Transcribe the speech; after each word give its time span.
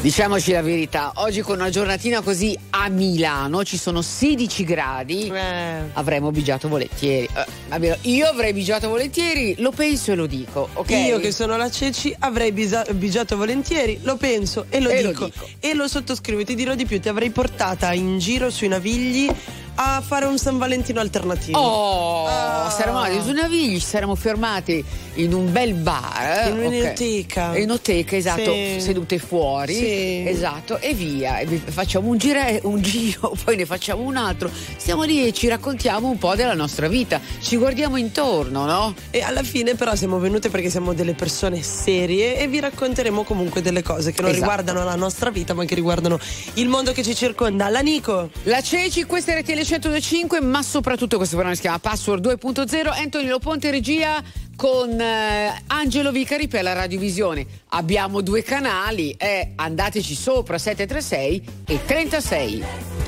Diciamoci 0.00 0.52
la 0.52 0.62
verità, 0.62 1.12
oggi 1.16 1.42
con 1.42 1.58
una 1.58 1.68
giornatina 1.68 2.22
così 2.22 2.58
a 2.70 2.88
Milano 2.88 3.64
ci 3.64 3.76
sono 3.76 4.00
16 4.00 4.64
gradi, 4.64 5.28
Eh. 5.28 5.90
avremmo 5.92 6.30
bigiato 6.30 6.68
volentieri. 6.68 7.28
Eh, 7.70 7.98
io 8.02 8.26
avrei 8.26 8.54
bigiato 8.54 8.88
volentieri, 8.88 9.56
lo 9.58 9.72
penso 9.72 10.12
e 10.12 10.14
lo 10.14 10.24
dico, 10.24 10.70
ok? 10.72 10.90
Io 10.90 11.18
che 11.18 11.32
sono 11.32 11.54
la 11.58 11.70
Ceci 11.70 12.16
avrei 12.20 12.50
bisa- 12.50 12.86
bigiato 12.92 13.36
volentieri, 13.36 13.98
lo 14.02 14.16
penso 14.16 14.64
e 14.70 14.80
lo, 14.80 14.88
E 14.88 15.02
lo 15.02 15.08
dico. 15.10 15.24
dico. 15.26 15.46
E 15.60 15.74
lo 15.74 15.86
sottoscrivo, 15.86 16.44
ti 16.44 16.54
dirò 16.54 16.74
di 16.74 16.86
più, 16.86 16.98
ti 16.98 17.10
avrei 17.10 17.28
portata 17.28 17.92
in 17.92 18.18
giro 18.18 18.48
sui 18.48 18.68
navigli 18.68 19.30
a 19.82 20.02
fare 20.04 20.24
un 20.24 20.38
San 20.38 20.56
Valentino 20.56 21.00
alternativo. 21.00 21.58
Oh, 21.58 22.26
Ah. 22.26 22.70
saremmo 22.70 22.98
andati 23.00 23.22
su 23.22 23.32
Navigli, 23.32 23.78
ci 23.78 23.84
saremmo 23.86 24.14
fermati 24.14 24.82
in 25.14 25.32
un 25.34 25.50
bel 25.52 25.74
bar. 25.74 26.48
In 26.48 26.52
ok. 26.58 26.66
un'enoteca. 26.66 27.54
Enoteca, 27.56 28.16
esatto, 28.16 28.52
Sì. 28.52 28.76
sedute 28.80 29.18
fuori. 29.18 29.74
Sì. 29.74 30.24
Esatto, 30.26 30.78
e 30.78 30.94
via. 30.94 31.38
E 31.38 31.46
facciamo 31.46 32.08
un, 32.08 32.16
gire- 32.18 32.60
un 32.64 32.80
giro, 32.80 33.32
poi 33.44 33.56
ne 33.56 33.66
facciamo 33.66 34.02
un 34.02 34.16
altro. 34.16 34.50
Stiamo 34.76 35.02
lì 35.02 35.26
e 35.26 35.32
ci 35.32 35.48
raccontiamo 35.48 36.08
un 36.08 36.18
po' 36.18 36.34
della 36.34 36.54
nostra 36.54 36.88
vita. 36.88 37.20
Ci 37.40 37.56
guardiamo 37.56 37.96
intorno, 37.96 38.64
no? 38.64 38.94
E 39.10 39.20
alla 39.22 39.42
fine 39.42 39.74
però 39.74 39.94
siamo 39.94 40.18
venute 40.18 40.48
perché 40.50 40.70
siamo 40.70 40.92
delle 40.94 41.14
persone 41.14 41.62
serie 41.62 42.38
e 42.38 42.46
vi 42.48 42.60
racconteremo 42.60 43.22
comunque 43.24 43.62
delle 43.62 43.82
cose 43.82 44.12
che 44.12 44.20
non 44.22 44.30
Esatto. 44.30 44.46
riguardano 44.48 44.84
la 44.84 44.94
nostra 44.96 45.30
vita 45.30 45.54
ma 45.54 45.64
che 45.64 45.74
riguardano 45.74 46.18
il 46.54 46.68
mondo 46.68 46.92
che 46.92 47.02
ci 47.02 47.14
circonda. 47.14 47.68
La 47.68 47.80
Nico. 47.80 48.30
La 48.44 48.60
Ceci, 48.60 49.04
questa 49.04 49.32
è 49.32 49.40
RTL 49.40 49.52
1025, 49.54 50.40
ma 50.40 50.62
soprattutto 50.62 51.16
questo 51.16 51.34
programma 51.34 51.56
si 51.56 51.62
chiama 51.62 51.78
Password 51.78 52.26
2.0. 52.42 52.88
Anthony 52.92 53.26
Loponte 53.26 53.70
regia 53.70 54.22
con 54.60 55.00
eh, 55.00 55.62
Angelo 55.68 56.12
Vicari 56.12 56.46
per 56.46 56.62
la 56.62 56.74
radiovisione. 56.74 57.46
Abbiamo 57.68 58.20
due 58.20 58.42
canali, 58.42 59.12
eh, 59.12 59.52
andateci 59.56 60.14
sopra 60.14 60.58
736 60.58 61.44
e 61.64 61.80
36. 61.86 62.99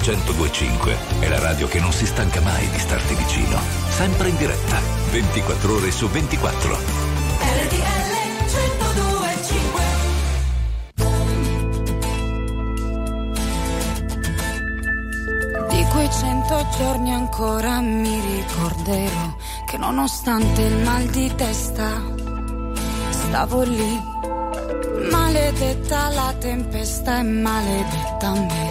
1025 0.00 0.96
è 1.20 1.28
la 1.28 1.38
radio 1.38 1.68
che 1.68 1.78
non 1.78 1.92
si 1.92 2.06
stanca 2.06 2.40
mai 2.40 2.66
di 2.70 2.78
starti 2.78 3.14
vicino. 3.14 3.58
Sempre 3.90 4.30
in 4.30 4.36
diretta, 4.36 4.80
24 5.10 5.74
ore 5.74 5.90
su 5.90 6.08
24. 6.08 6.74
RTL 6.74 8.10
1025 8.46 9.82
Di 15.68 15.84
quei 15.92 16.10
cento 16.10 16.66
giorni 16.78 17.12
ancora 17.12 17.80
mi 17.80 18.20
ricorderò 18.20 19.36
che 19.68 19.76
nonostante 19.76 20.62
il 20.62 20.76
mal 20.82 21.04
di 21.08 21.30
testa 21.34 22.02
stavo 23.10 23.62
lì. 23.62 24.08
Maledetta 25.10 26.08
la 26.10 26.34
tempesta 26.38 27.18
e 27.18 27.22
maledetta 27.22 28.30
me, 28.32 28.69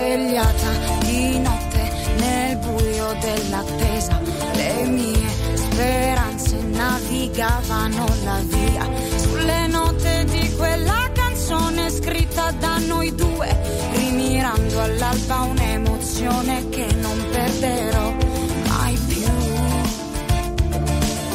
svegliata 0.00 0.70
di 1.00 1.38
notte 1.38 1.92
nel 2.16 2.56
buio 2.56 3.14
dell'attesa. 3.20 4.20
Le 4.54 4.84
mie 4.86 5.28
speranze 5.54 6.56
navigavano 6.62 8.06
la 8.24 8.40
via 8.44 8.88
sulle 9.16 9.66
note 9.66 10.24
di 10.24 10.54
quella 10.56 11.10
canzone 11.12 11.90
scritta 11.90 12.50
da 12.52 12.78
noi 12.78 13.14
due, 13.14 13.56
rimirando 13.92 14.80
all'alba 14.80 15.40
un'emozione 15.40 16.68
che 16.70 16.86
non 16.94 17.26
perderò 17.30 18.14
mai 18.68 18.98
più. 19.06 19.28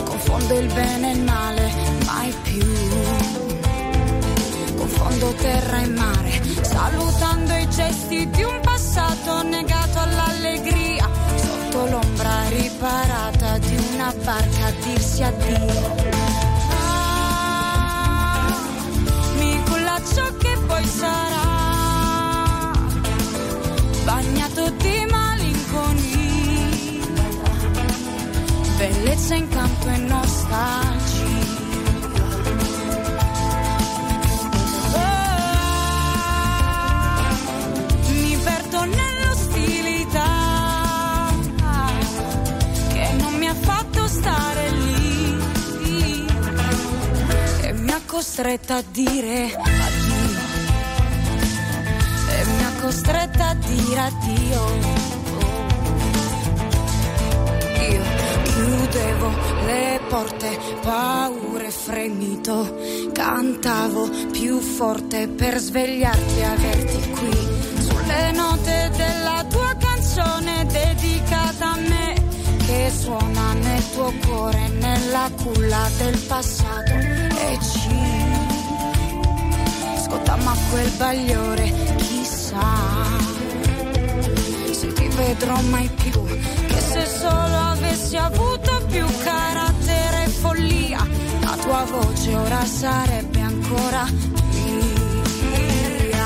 Confondo 0.06 0.60
il 0.60 0.74
bene 0.74 1.12
e 1.12 1.14
il 1.14 1.22
male, 1.22 1.72
mai 2.06 2.34
più. 2.42 2.64
Confondo 4.76 5.34
terra 5.34 5.82
e 5.82 5.88
mare, 5.88 6.42
salutando 6.62 7.54
i 7.54 7.70
gesti 7.70 8.25
passato 8.96 9.44
negato 9.44 10.00
all'allegria, 10.00 11.10
sotto 11.36 11.86
l'ombra 11.86 12.48
riparata 12.48 13.58
di 13.58 13.76
una 13.94 14.14
barca 14.24 14.68
a 14.68 14.72
dirsi 14.86 15.22
addio. 15.22 15.96
Ah, 16.70 18.54
mi 19.38 19.62
culla 19.66 20.02
ciò 20.14 20.34
che 20.38 20.58
poi 20.66 20.86
sarà, 20.86 22.72
bagnato 24.06 24.70
di 24.70 25.06
malinconia, 25.12 26.64
bellezza, 28.78 29.36
incanto 29.36 29.75
costretta 48.16 48.76
a 48.78 48.84
dire 48.92 49.54
addio 49.54 50.40
e 52.30 52.46
mi 52.46 52.64
ha 52.64 52.72
costretta 52.82 53.48
a 53.50 53.54
dire 53.56 54.00
addio 54.00 55.04
io 57.92 58.04
chiudevo 58.44 59.30
le 59.66 60.00
porte, 60.08 60.58
paure, 60.82 61.70
fremito. 61.70 62.78
Cantavo 63.12 64.10
più 64.32 64.60
forte 64.60 65.28
per 65.28 65.58
svegliarti 65.58 66.38
e 66.38 66.44
averti 66.44 67.10
qui. 67.10 67.48
Sulle 67.82 68.32
note 68.32 68.92
della 68.96 69.46
tua 69.50 69.76
canzone 69.78 70.66
dedicata 70.68 71.55
suona 72.92 73.54
nel 73.54 73.92
tuo 73.92 74.14
cuore, 74.26 74.68
nella 74.68 75.30
culla 75.42 75.90
del 75.98 76.18
passato. 76.28 76.94
E 76.94 77.60
ci 77.62 78.04
scottammo 80.04 80.50
a 80.50 80.58
quel 80.72 80.92
bagliore, 80.98 81.74
chissà 81.98 83.24
se 84.72 84.94
ti 84.94 85.08
vedrò 85.08 85.60
mai 85.62 85.90
più. 85.90 86.24
Che 86.68 86.80
se 86.80 87.06
solo 87.06 87.58
avessi 87.72 88.18
avuto 88.18 88.86
più 88.88 89.06
carattere 89.24 90.24
e 90.26 90.28
follia, 90.28 91.08
la 91.42 91.58
tua 91.62 91.86
voce 91.86 92.36
ora 92.36 92.66
sarebbe 92.66 93.40
ancora 93.40 94.06
mia. 94.52 96.26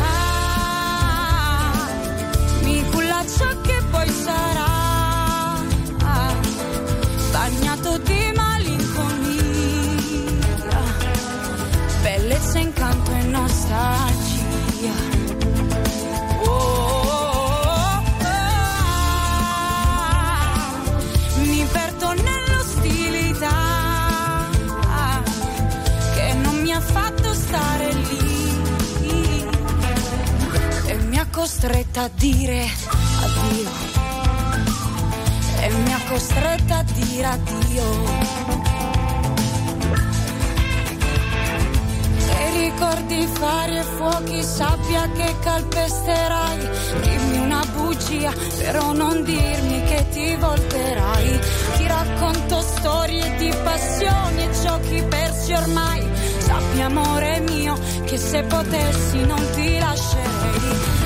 Ah, 0.00 1.88
mi 2.62 2.82
culla 2.90 3.24
ciò 3.26 3.60
che 3.60 3.82
poi 3.90 4.08
sarà, 4.08 4.79
bagnato 7.40 7.96
di 8.00 8.32
malinconia, 8.36 9.38
bellezza, 12.02 12.58
incanto 12.58 13.10
e 13.12 13.22
nostalgia. 13.22 14.92
Oh, 16.44 18.02
e 30.86 31.26
costretta 31.30 32.02
a 32.02 32.10
dire 32.14 32.68
addio 33.22 33.89
e 35.62 35.70
mi 35.70 35.92
ha 35.92 36.00
costretta 36.08 36.78
a 36.78 36.82
dire 36.82 37.26
addio 37.26 37.84
Se 42.18 42.50
ricordi 42.58 43.26
fari 43.26 43.76
e 43.76 43.82
fuochi, 43.82 44.42
sabbia 44.42 45.08
che 45.12 45.34
calpesterai. 45.40 46.68
Dimmi 47.02 47.38
una 47.38 47.62
bugia, 47.74 48.32
però 48.58 48.92
non 48.92 49.22
dirmi 49.24 49.82
che 49.84 50.06
ti 50.10 50.36
volterai. 50.36 51.40
Ti 51.76 51.86
racconto 51.86 52.60
storie 52.60 53.36
di 53.36 53.52
passioni 53.62 54.44
e 54.44 54.50
giochi 54.62 55.02
persi 55.08 55.52
ormai. 55.52 56.08
Sappi, 56.38 56.80
amore 56.80 57.40
mio, 57.40 57.78
che 58.04 58.16
se 58.16 58.42
potessi 58.44 59.24
non 59.26 59.44
ti 59.54 59.78
lascerei. 59.78 60.99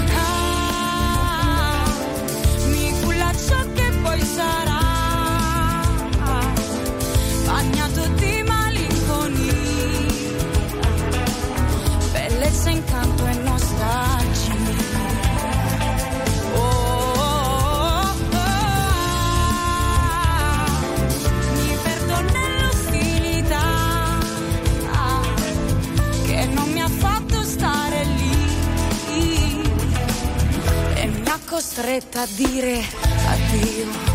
Costretta 31.54 32.22
a 32.22 32.26
dire 32.26 32.82
addio. 33.28 34.13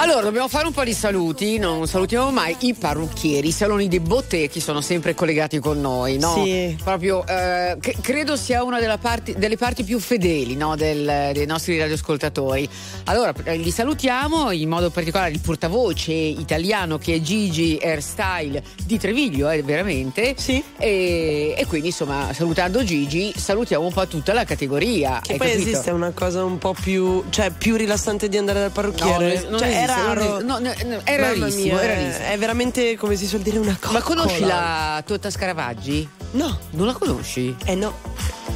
Allora, 0.00 0.20
dobbiamo 0.20 0.46
fare 0.46 0.64
un 0.64 0.72
po' 0.72 0.84
di 0.84 0.92
saluti, 0.92 1.58
non 1.58 1.88
salutiamo 1.88 2.30
mai 2.30 2.54
i 2.60 2.72
parrucchieri, 2.72 3.48
i 3.48 3.50
saloni 3.50 3.88
di 3.88 3.98
bottecchi 3.98 4.60
sono 4.60 4.80
sempre 4.80 5.12
collegati 5.12 5.58
con 5.58 5.80
noi, 5.80 6.18
no? 6.18 6.40
Sì. 6.44 6.76
Proprio, 6.80 7.26
eh, 7.26 7.76
credo 8.00 8.36
sia 8.36 8.62
una 8.62 8.96
parti- 8.96 9.34
delle 9.36 9.56
parti 9.56 9.82
più 9.82 9.98
fedeli 9.98 10.54
no, 10.54 10.76
del- 10.76 11.30
dei 11.32 11.46
nostri 11.46 11.76
radioascoltatori. 11.80 12.68
Allora, 13.06 13.34
eh, 13.42 13.56
li 13.56 13.72
salutiamo, 13.72 14.52
in 14.52 14.68
modo 14.68 14.88
particolare 14.90 15.32
il 15.32 15.40
portavoce 15.40 16.12
italiano 16.12 16.96
che 16.98 17.16
è 17.16 17.20
Gigi 17.20 17.76
Hairstyle 17.82 18.62
di 18.84 18.98
Treviglio, 19.00 19.50
eh, 19.50 19.64
veramente. 19.64 20.36
Sì. 20.38 20.62
E, 20.78 21.56
e 21.58 21.66
quindi, 21.66 21.88
insomma, 21.88 22.32
salutando 22.32 22.84
Gigi, 22.84 23.32
salutiamo 23.36 23.84
un 23.84 23.92
po' 23.92 24.06
tutta 24.06 24.32
la 24.32 24.44
categoria. 24.44 25.18
Che 25.20 25.34
poi 25.34 25.48
capito? 25.48 25.68
esiste 25.70 25.90
una 25.90 26.12
cosa 26.12 26.44
un 26.44 26.58
po' 26.58 26.74
più, 26.80 27.24
cioè 27.30 27.50
più 27.50 27.74
rilassante 27.74 28.28
di 28.28 28.36
andare 28.36 28.60
dal 28.60 28.70
parrucchiere. 28.70 29.40
No, 29.42 29.50
non 29.50 29.58
cioè, 29.58 29.68
esiste, 29.68 29.82
è 29.82 29.86
raro. 29.94 30.40
No, 30.40 30.58
no, 30.58 30.72
no, 30.84 31.00
è 31.04 31.16
rarissimo, 31.18 31.74
mia, 31.74 31.80
è 31.80 31.86
rarissimo. 31.86 32.24
È 32.26 32.38
veramente, 32.38 32.96
come 32.96 33.16
si 33.16 33.26
suol 33.26 33.42
dire, 33.42 33.58
una 33.58 33.76
cosa. 33.80 33.92
Ma 33.92 34.02
conosci 34.02 34.44
la 34.44 35.02
Totta 35.04 35.30
Scaravaggi? 35.30 36.08
No, 36.32 36.58
Non 36.70 36.86
la 36.86 36.92
conosci? 36.92 37.54
eh 37.64 37.74
no. 37.74 37.94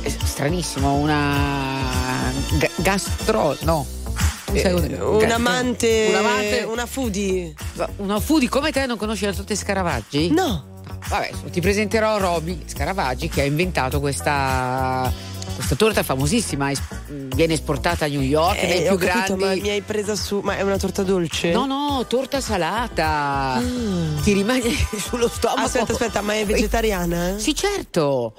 È 0.02 0.08
stranissimo, 0.08 0.94
una 0.94 2.32
ga- 2.58 2.70
gastro. 2.76 3.56
no. 3.62 3.86
Eh, 4.54 4.70
un 4.72 5.30
amante, 5.30 6.06
Un 6.10 6.14
amante. 6.16 6.62
una 6.70 6.84
foodie. 6.86 7.54
Una 7.96 8.20
foodie 8.20 8.48
come 8.50 8.70
te 8.70 8.84
non 8.84 8.98
conosci 8.98 9.24
la 9.24 9.32
Totta 9.32 9.54
Scaravaggi? 9.54 10.30
No. 10.30 10.70
Vabbè, 11.08 11.30
ti 11.50 11.60
presenterò 11.60 12.18
Roby 12.18 12.62
Scaravaggi 12.66 13.28
che 13.28 13.40
ha 13.42 13.44
inventato 13.44 13.98
questa, 14.00 15.10
questa 15.54 15.74
torta 15.76 16.02
famosissima. 16.02 16.70
Viene 17.08 17.54
esportata 17.54 18.04
a 18.04 18.08
New 18.08 18.20
York, 18.20 18.62
Eh, 18.62 18.66
nei 18.66 18.88
ho 18.88 18.96
più 18.96 19.06
capito, 19.06 19.36
grandi. 19.36 19.60
ma 19.60 19.62
mi 19.62 19.70
hai 19.70 19.80
presa 19.82 20.14
su. 20.14 20.40
Ma 20.42 20.56
è 20.56 20.62
una 20.62 20.76
torta 20.78 21.02
dolce? 21.02 21.50
No, 21.52 21.66
no, 21.66 22.04
torta 22.08 22.40
salata. 22.40 23.60
Ti 24.22 24.32
rimane 24.32 24.62
sullo 24.98 25.28
stomaco. 25.28 25.60
Aspetta, 25.60 25.92
aspetta, 25.92 26.20
ma 26.20 26.34
è 26.34 26.44
vegetariana? 26.44 27.38
Sì, 27.38 27.54
certo. 27.54 28.32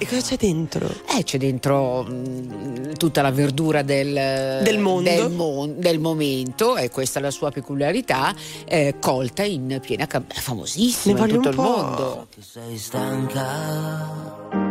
E 0.00 0.06
cosa 0.06 0.20
c'è 0.20 0.36
dentro? 0.36 0.88
Eh, 1.16 1.24
c'è 1.24 1.38
dentro 1.38 2.06
mm, 2.08 2.92
tutta 2.92 3.20
la 3.20 3.32
verdura 3.32 3.82
del, 3.82 4.60
Del 4.62 4.78
mondo. 4.78 5.10
del, 5.10 5.28
mon- 5.28 5.74
del 5.80 5.98
momento, 5.98 6.76
e 6.76 6.88
questa 6.88 7.18
è 7.18 7.22
la 7.22 7.32
sua 7.32 7.50
peculiarità, 7.50 8.32
eh, 8.64 8.94
colta 9.00 9.42
in 9.42 9.80
piena 9.82 10.06
cam- 10.06 10.32
è 10.32 10.38
famosissima 10.38 11.24
Ne 11.24 11.32
in 11.32 11.34
tutto 11.42 11.48
un 11.48 11.54
il 11.54 11.60
po'. 11.60 11.62
mondo. 11.82 12.26
Che 12.32 12.40
sei 12.48 12.78
stanca, 12.78 14.67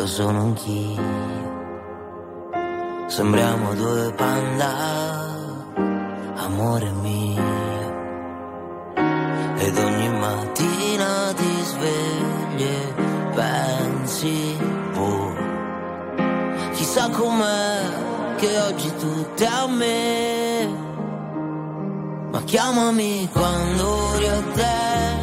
lo 0.00 0.06
sono 0.06 0.40
anch'io. 0.40 1.02
Sembriamo 3.06 3.74
due 3.74 4.12
panda, 4.14 4.72
amore 6.36 6.90
mio. 7.02 7.58
Ed 9.58 9.76
ogni 9.76 10.08
mattina 10.08 11.32
ti 11.34 11.62
svegli 11.64 12.62
e 12.62 12.94
pensi, 13.34 14.56
boh, 14.94 15.34
chissà 16.72 17.10
com'è 17.10 18.36
che 18.36 18.58
oggi 18.58 18.88
è 18.88 19.44
a 19.44 19.66
me. 19.66 20.88
Ma 22.30 22.42
chiamami 22.44 23.28
quando 23.30 24.00
sul 24.16 24.24
mondo 24.24 25.19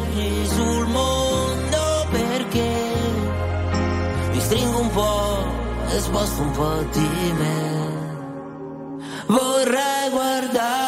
stringo 4.48 4.80
un 4.80 4.90
po' 4.92 5.44
e 5.90 6.00
sposto 6.00 6.40
un 6.40 6.50
po' 6.52 6.82
di 6.92 7.32
me. 7.38 7.56
Vorrei 9.26 10.08
guardare 10.10 10.87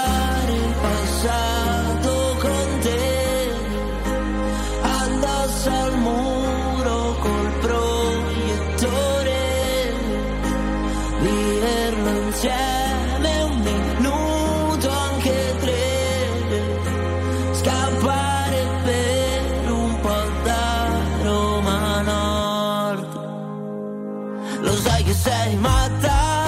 sei 25.23 25.55
matta, 25.57 26.47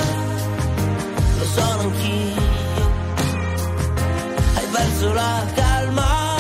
lo 1.39 1.45
sono 1.45 1.81
anch'io. 1.81 2.43
Hai 4.55 4.67
perso 4.73 5.13
la 5.13 5.45
calma, 5.55 6.37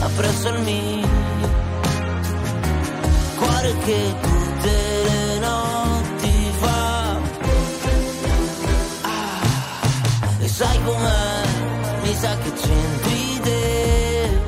appresso 0.00 0.48
il 0.48 0.60
mio. 0.62 1.08
Cuore 3.38 3.76
che 3.84 4.14
tutte 4.20 4.74
le 5.08 5.38
notti 5.38 6.52
fa. 6.60 7.16
Ah, 9.02 9.40
e 10.40 10.48
sai 10.48 10.82
com'è, 10.84 11.42
mi 12.02 12.14
sa 12.14 12.36
che 12.42 12.52
c'entri 12.52 13.40
te. 13.42 14.40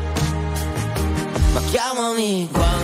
Ma 1.52 1.60
chiamami 1.70 2.48
quando 2.50 2.79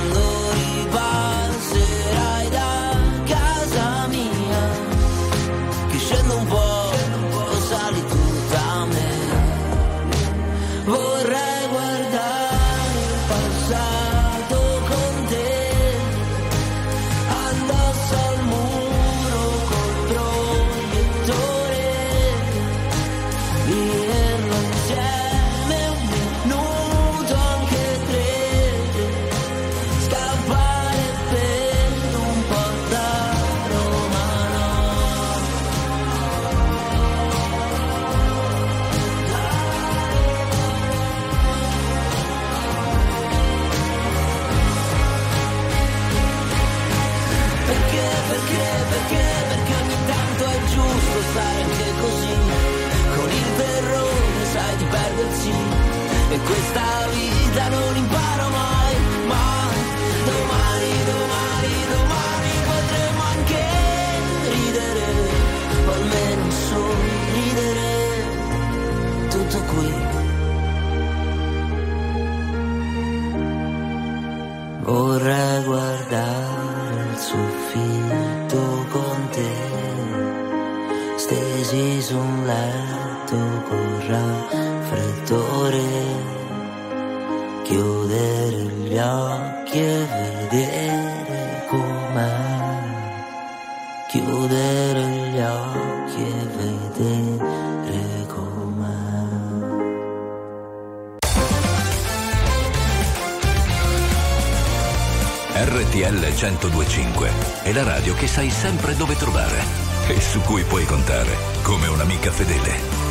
che 108.16 108.26
sai 108.26 108.50
sempre 108.50 108.96
dove 108.96 109.14
trovare 109.16 109.62
e 110.08 110.20
su 110.20 110.40
cui 110.40 110.62
puoi 110.64 110.84
contare 110.86 111.36
come 111.62 111.86
un'amica 111.86 112.30
fedele. 112.30 113.04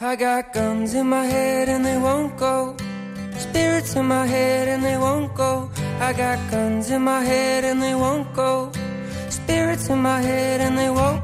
I 0.00 0.16
got 0.16 0.52
guns 0.52 0.92
in 0.92 1.08
my 1.08 1.26
head 1.26 1.68
and 1.68 1.84
they 1.84 1.96
won't 1.96 2.36
go. 2.36 2.74
Spirits 3.36 3.94
in 3.94 4.06
my 4.06 4.26
head 4.26 4.68
and 4.68 4.82
they 4.84 4.96
won't 4.96 5.32
go. 5.34 5.70
I 5.98 6.12
got 6.12 6.38
guns 6.50 6.90
in 6.90 7.02
my 7.02 7.24
head 7.24 7.64
and 7.64 7.80
they 7.80 7.94
won't 7.94 8.32
go. 8.34 8.70
Spirits 9.28 9.88
in 9.88 10.02
my 10.02 10.20
head 10.20 10.60
and 10.60 10.76
they 10.76 10.90
won't. 10.90 11.23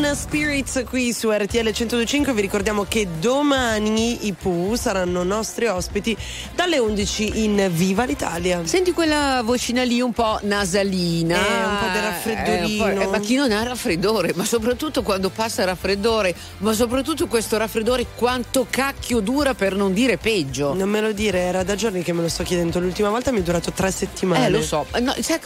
con 0.00 0.14
Spirits 0.14 0.84
qui 0.86 1.12
su 1.12 1.28
RTL 1.28 1.70
125 1.70 2.32
vi 2.32 2.40
ricordiamo 2.40 2.84
che 2.84 3.08
domani 3.18 4.26
i 4.26 4.32
Pooh 4.32 4.76
saranno 4.76 5.24
nostri 5.24 5.66
ospiti 5.66 6.16
dalle 6.58 6.78
11 6.78 7.44
in 7.44 7.68
Viva 7.70 8.02
l'Italia. 8.02 8.62
Senti 8.64 8.90
quella 8.90 9.42
vocina 9.44 9.84
lì 9.84 10.00
un 10.00 10.10
po' 10.10 10.40
nasalina. 10.42 11.36
Eh, 11.36 11.64
un 11.64 11.78
po' 11.78 11.86
del 11.92 12.02
eh, 12.02 12.06
raffreddorino. 12.08 12.86
Eh, 12.88 12.94
po', 12.94 13.00
eh, 13.00 13.06
ma 13.06 13.20
chi 13.20 13.36
non 13.36 13.52
ha 13.52 13.62
raffreddore? 13.62 14.32
Ma 14.34 14.44
soprattutto 14.44 15.02
quando 15.02 15.30
passa 15.30 15.64
raffreddore, 15.64 16.34
ma 16.58 16.72
soprattutto 16.72 17.28
questo 17.28 17.58
raffreddore 17.58 18.06
quanto 18.16 18.66
cacchio 18.68 19.20
dura 19.20 19.54
per 19.54 19.76
non 19.76 19.92
dire 19.92 20.16
peggio. 20.16 20.74
Non 20.74 20.88
me 20.88 21.00
lo 21.00 21.12
dire, 21.12 21.38
era 21.38 21.62
da 21.62 21.76
giorni 21.76 22.02
che 22.02 22.12
me 22.12 22.22
lo 22.22 22.28
sto 22.28 22.42
chiedendo. 22.42 22.80
L'ultima 22.80 23.10
volta 23.10 23.30
mi 23.30 23.38
è 23.38 23.42
durato 23.42 23.70
tre 23.70 23.92
settimane. 23.92 24.46
Eh, 24.46 24.50
lo 24.50 24.60
so. 24.60 24.84
Eh, 24.92 24.98
no, 24.98 25.14
sai 25.20 25.38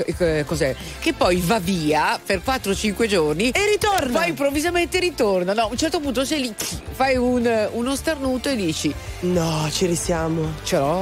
cos'è? 0.47 0.75
Che 0.99 1.13
poi 1.13 1.43
va 1.45 1.59
via 1.59 2.19
per 2.25 2.41
4-5 2.43 3.05
giorni 3.07 3.51
e 3.51 3.67
ritorna. 3.67 4.21
Poi 4.21 4.31
improvvisamente 4.31 4.99
ritorna. 4.99 5.53
No, 5.53 5.65
a 5.65 5.67
un 5.67 5.77
certo 5.77 6.01
punto 6.01 6.25
sei 6.25 6.41
lì, 6.41 6.55
fai 6.93 7.17
un, 7.17 7.69
uno 7.73 7.97
starnuto 7.97 8.49
e 8.49 8.57
dici: 8.57 8.91
No, 9.21 9.69
ci 9.71 9.85
risiamo. 9.85 10.55
Ce 10.63 10.79
l'ho 10.79 11.02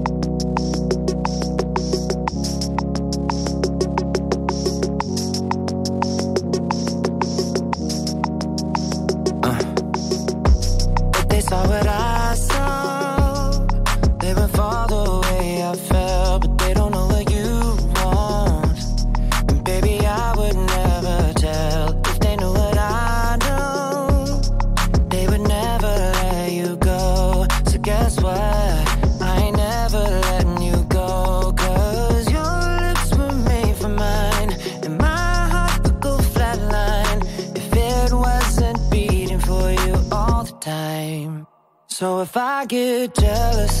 saw 11.51 11.67
what 11.67 11.85
I 11.85 12.33
saw. 12.35 13.51
They 14.21 14.33
were 14.33 14.51
for 14.57 15.10
So 42.01 42.21
if 42.21 42.35
I 42.35 42.65
get 42.65 43.13
jealous 43.13 43.80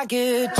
I 0.00 0.06
get 0.06 0.59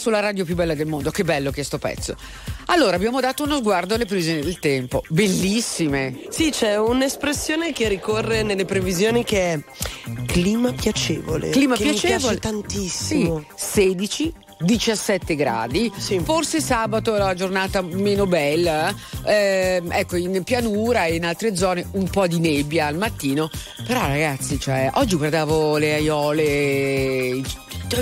sulla 0.00 0.18
radio 0.18 0.44
più 0.44 0.56
bella 0.56 0.74
del 0.74 0.86
mondo, 0.86 1.10
che 1.10 1.22
bello 1.22 1.50
che 1.50 1.60
è 1.60 1.64
sto 1.64 1.78
pezzo. 1.78 2.16
Allora, 2.66 2.96
abbiamo 2.96 3.20
dato 3.20 3.44
uno 3.44 3.58
sguardo 3.58 3.94
alle 3.94 4.06
previsioni 4.06 4.40
del 4.40 4.58
tempo, 4.58 5.04
bellissime. 5.08 6.22
Sì, 6.30 6.50
c'è 6.50 6.76
un'espressione 6.78 7.72
che 7.72 7.88
ricorre 7.88 8.42
nelle 8.42 8.64
previsioni 8.64 9.22
che 9.22 9.52
è 9.52 9.60
clima 10.26 10.72
piacevole. 10.72 11.50
Clima 11.50 11.76
piacevole. 11.76 11.94
Mi 11.94 12.18
piace 12.18 12.38
tantissimo. 12.38 13.44
Sì, 13.54 13.64
16 13.66 14.34
17 14.60 15.34
gradi. 15.36 15.90
Sì. 15.96 16.20
Forse 16.20 16.60
sabato 16.60 17.14
è 17.14 17.18
la 17.18 17.34
giornata 17.34 17.80
meno 17.82 18.26
bella, 18.26 18.90
eh 18.90 18.94
eh, 19.30 19.82
ecco 19.88 20.16
in 20.16 20.42
pianura 20.42 21.04
e 21.04 21.14
in 21.14 21.24
altre 21.24 21.54
zone 21.54 21.86
un 21.92 22.08
po' 22.08 22.26
di 22.26 22.40
nebbia 22.40 22.86
al 22.86 22.96
mattino 22.96 23.48
però 23.86 24.00
ragazzi 24.06 24.58
cioè, 24.58 24.90
oggi 24.94 25.14
guardavo 25.14 25.76
le 25.76 25.94
aiole 25.94 27.42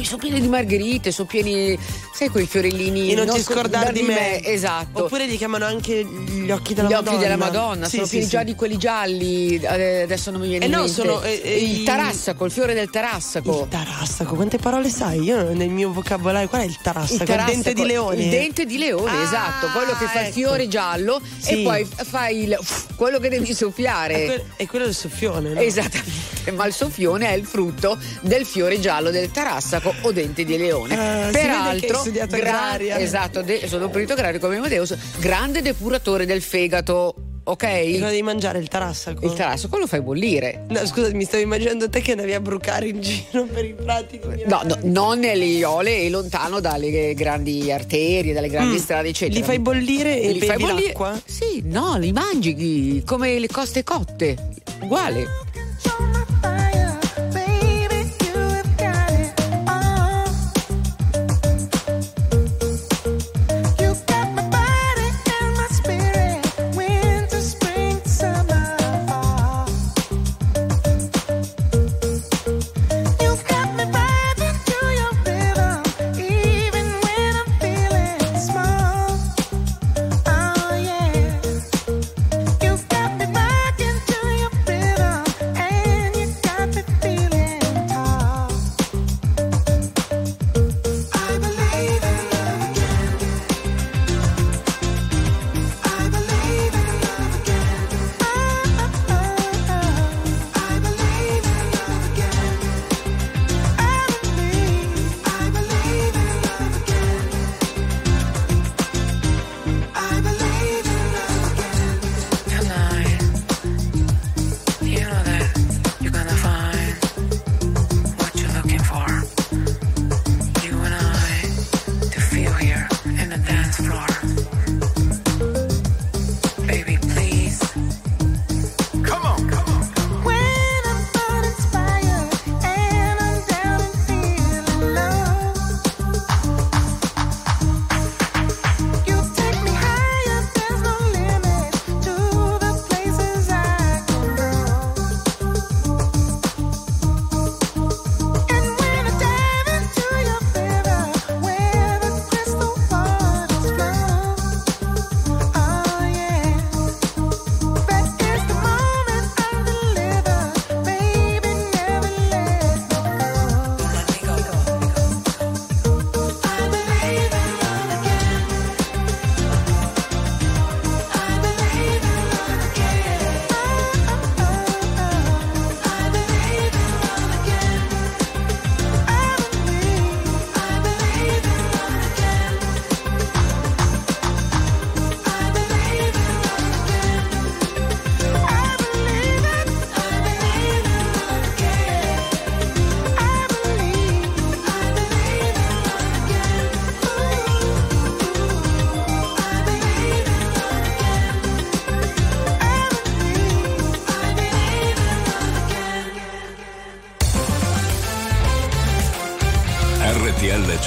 sono 0.03 0.19
piene 0.19 0.41
di 0.41 0.49
margherite, 0.49 1.11
sono 1.11 1.27
pieni, 1.27 1.79
sai, 2.13 2.29
quei 2.29 2.47
fiorellini. 2.47 3.13
E 3.13 3.15
non, 3.15 3.27
non 3.27 3.37
ti 3.37 3.43
scordare 3.43 3.93
di 3.93 4.03
me. 4.03 4.15
me. 4.15 4.45
Esatto. 4.45 5.05
Oppure 5.05 5.27
li 5.27 5.37
chiamano 5.37 5.65
anche 5.65 6.05
gli 6.05 6.51
occhi 6.51 6.75
della 6.75 6.89
gli 6.89 6.93
Madonna. 6.93 7.11
Gli 7.11 7.15
occhi 7.15 7.23
della 7.23 7.37
Madonna, 7.37 7.85
sì, 7.87 7.97
sono 7.97 8.05
sì, 8.05 8.11
pieni 8.11 8.25
sì. 8.25 8.31
già 8.31 8.43
di 8.43 8.55
quelli 8.55 8.77
gialli. 8.77 9.61
Adesso 9.65 10.31
non 10.31 10.41
mi 10.41 10.49
viene 10.49 10.65
eh 10.65 10.69
in 10.69 10.75
no, 10.75 10.83
mente. 10.83 10.93
Sono, 10.93 11.23
eh, 11.23 11.41
eh 11.43 11.57
il 11.57 11.83
tarassaco, 11.85 12.45
il 12.45 12.51
fiore 12.51 12.75
del 12.75 12.91
tarassaco. 12.91 13.63
Il 13.63 13.69
tarassaco, 13.69 14.35
quante 14.35 14.59
parole 14.59 14.89
sai? 14.91 15.21
Io 15.21 15.55
nel 15.55 15.71
mio 15.71 15.93
vocabolario, 15.93 16.49
qual 16.49 16.63
è 16.63 16.65
il 16.65 16.79
tarassaco? 16.81 17.23
Il, 17.23 17.29
tarassaco, 17.29 17.51
il 17.51 17.63
dente 17.63 17.83
di 17.83 17.87
leone. 17.87 18.23
Il 18.23 18.31
dente 18.31 18.67
di 18.67 18.79
leone, 18.79 19.11
ah, 19.11 19.23
esatto, 19.23 19.67
quello 19.69 19.97
che 19.97 20.07
fa 20.07 20.21
ecco. 20.21 20.29
il 20.29 20.33
fiore 20.33 20.63
ecco. 20.63 20.71
giallo 20.71 21.18
sì. 21.39 21.61
e 21.61 21.63
poi 21.63 21.85
fai 21.85 22.43
il, 22.45 22.59
quello 22.97 23.19
che 23.19 23.29
devi 23.29 23.55
soffiare. 23.55 24.47
È, 24.57 24.67
quello 24.67 24.87
del 24.87 24.95
soffione, 24.95 25.53
no? 25.53 25.61
Esattamente, 25.61 26.51
ma 26.53 26.67
il 26.67 26.73
soffione 26.73 27.29
è 27.29 27.33
il 27.33 27.45
frutto 27.45 27.99
del 28.23 28.45
fiore 28.45 28.81
giallo 28.81 29.11
del 29.11 29.31
tarassaco 29.31 29.95
o 30.03 30.13
dente 30.13 30.45
di 30.45 30.57
leone. 30.57 30.95
Uh, 30.95 31.31
Peraltro, 31.31 32.03
gran, 32.03 32.29
agraria. 32.31 32.99
esatto, 32.99 33.43
de, 33.43 33.67
sono 33.69 33.89
perito 33.89 34.13
agrario 34.13 34.41
come 34.41 34.57
Amadeus, 34.57 34.97
grande 35.19 35.63
depuratore 35.63 36.27
del 36.27 36.43
fegato 36.43 37.28
ok? 37.51 37.93
Cosa 37.93 38.09
devi 38.09 38.23
mangiare? 38.23 38.59
Il 38.59 38.69
tarassaco? 38.69 39.25
Il 39.25 39.33
tarasso, 39.33 39.69
quello 39.69 39.87
fai 39.87 40.01
bollire. 40.01 40.65
No, 40.69 40.85
scusa, 40.87 41.13
mi 41.15 41.25
stavo 41.25 41.43
immaginando 41.43 41.89
te 41.89 42.01
che 42.01 42.13
andavi 42.13 42.35
a 42.35 42.41
brucare 42.41 42.89
in 42.89 43.01
giro 43.01 43.45
per 43.45 43.65
i 43.65 43.75
prati. 43.75 44.21
No, 44.47 44.61
no, 44.65 44.79
non 44.83 45.19
nelle 45.21 45.45
iole 45.45 45.99
e 46.03 46.11
lontano 46.11 46.61
dalle 46.61 47.15
grandi 47.15 47.71
arterie, 47.73 48.33
dalle 48.33 48.49
grandi 48.49 48.77
Mm. 48.77 48.79
strade, 48.81 49.09
eccetera. 49.09 49.39
Li 49.39 49.45
fai 49.45 49.59
bollire 49.59 50.21
e 50.21 50.27
Li 50.33 50.39
bevi 50.39 50.47
fai 50.47 50.57
bollire? 50.59 50.87
l'acqua? 50.87 51.21
Sì, 51.25 51.63
no, 51.65 51.97
li 51.99 52.13
mangi 52.13 53.03
come 53.07 53.39
le 53.39 53.49
coste 53.49 53.83
cotte. 53.85 54.37
Uguale. 54.81 55.27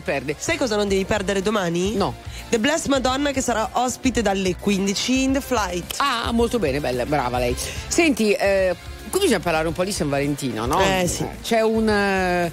si 0.00 0.02
perde. 0.02 0.34
Sai 0.38 0.56
cosa 0.56 0.76
non 0.76 0.88
devi 0.88 1.04
perdere 1.04 1.42
domani? 1.42 1.94
No. 1.94 2.14
The 2.48 2.58
Blessed 2.58 2.88
Madonna 2.88 3.30
che 3.30 3.40
sarà 3.40 3.68
ospite 3.74 4.22
dalle 4.22 4.56
15 4.56 5.22
in 5.22 5.32
The 5.34 5.40
Flight. 5.40 5.94
Ah, 5.98 6.32
molto 6.32 6.58
bene, 6.58 6.80
bella, 6.80 7.06
brava 7.06 7.38
lei. 7.38 7.54
Senti, 7.86 8.32
eh, 8.32 8.74
comincia 9.10 9.36
a 9.36 9.40
parlare 9.40 9.68
un 9.68 9.74
po' 9.74 9.84
di 9.84 9.92
San 9.92 10.08
Valentino, 10.08 10.66
no? 10.66 10.80
Eh, 10.80 11.06
sì. 11.06 11.24
C'è 11.42 11.60
un. 11.60 11.88
eh, 11.88 12.52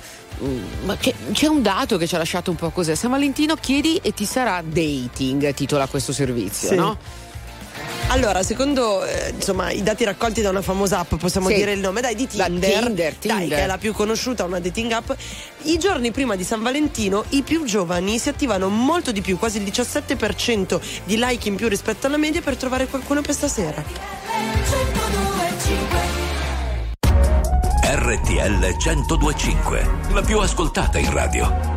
ma 0.83 0.95
che- 0.97 1.15
c'è 1.31 1.47
un 1.47 1.63
dato 1.63 1.97
che 1.97 2.05
ci 2.05 2.13
ha 2.13 2.19
lasciato 2.19 2.51
un 2.51 2.57
po' 2.57 2.69
così. 2.69 2.95
San 2.95 3.09
Valentino 3.09 3.55
chiedi 3.55 3.97
e 4.03 4.13
ti 4.13 4.25
sarà 4.25 4.61
dating, 4.63 5.51
titola 5.55 5.87
questo 5.87 6.13
servizio, 6.13 6.69
Sì. 6.69 6.75
no? 6.75 6.97
Allora, 8.09 8.41
secondo 8.41 9.03
eh, 9.03 9.31
insomma, 9.35 9.69
i 9.71 9.83
dati 9.83 10.03
raccolti 10.05 10.41
da 10.41 10.49
una 10.49 10.61
famosa 10.61 10.99
app, 10.99 11.15
possiamo 11.15 11.49
Sì. 11.49 11.55
dire 11.55 11.73
il 11.73 11.79
nome, 11.79 11.99
dai, 12.01 12.15
di 12.15 12.27
Da 12.31 12.45
Tinder, 12.45 12.83
Tinder, 12.85 13.13
Dai, 13.19 13.39
Tinder. 13.39 13.57
che 13.57 13.63
è 13.63 13.67
la 13.67 13.77
più 13.77 13.93
conosciuta, 13.93 14.45
una 14.45 14.59
dating 14.59 14.91
app. 14.93 15.11
I 15.63 15.77
giorni 15.77 16.11
prima 16.11 16.35
di 16.35 16.43
San 16.45 16.61
Valentino 16.63 17.25
i 17.29 17.41
più 17.41 17.65
giovani 17.65 18.17
si 18.17 18.29
attivano 18.29 18.69
molto 18.69 19.11
di 19.11 19.21
più, 19.21 19.37
quasi 19.37 19.57
il 19.57 19.63
17% 19.65 20.79
di 21.03 21.17
like 21.17 21.47
in 21.49 21.55
più 21.55 21.67
rispetto 21.67 22.07
alla 22.07 22.17
media 22.17 22.41
per 22.41 22.55
trovare 22.55 22.87
qualcuno 22.87 23.21
per 23.21 23.33
stasera. 23.33 23.83
RTL 27.83 28.75
1025, 28.77 29.89
la 30.13 30.21
più 30.21 30.39
ascoltata 30.39 30.97
in 30.97 31.11
radio. 31.11 31.76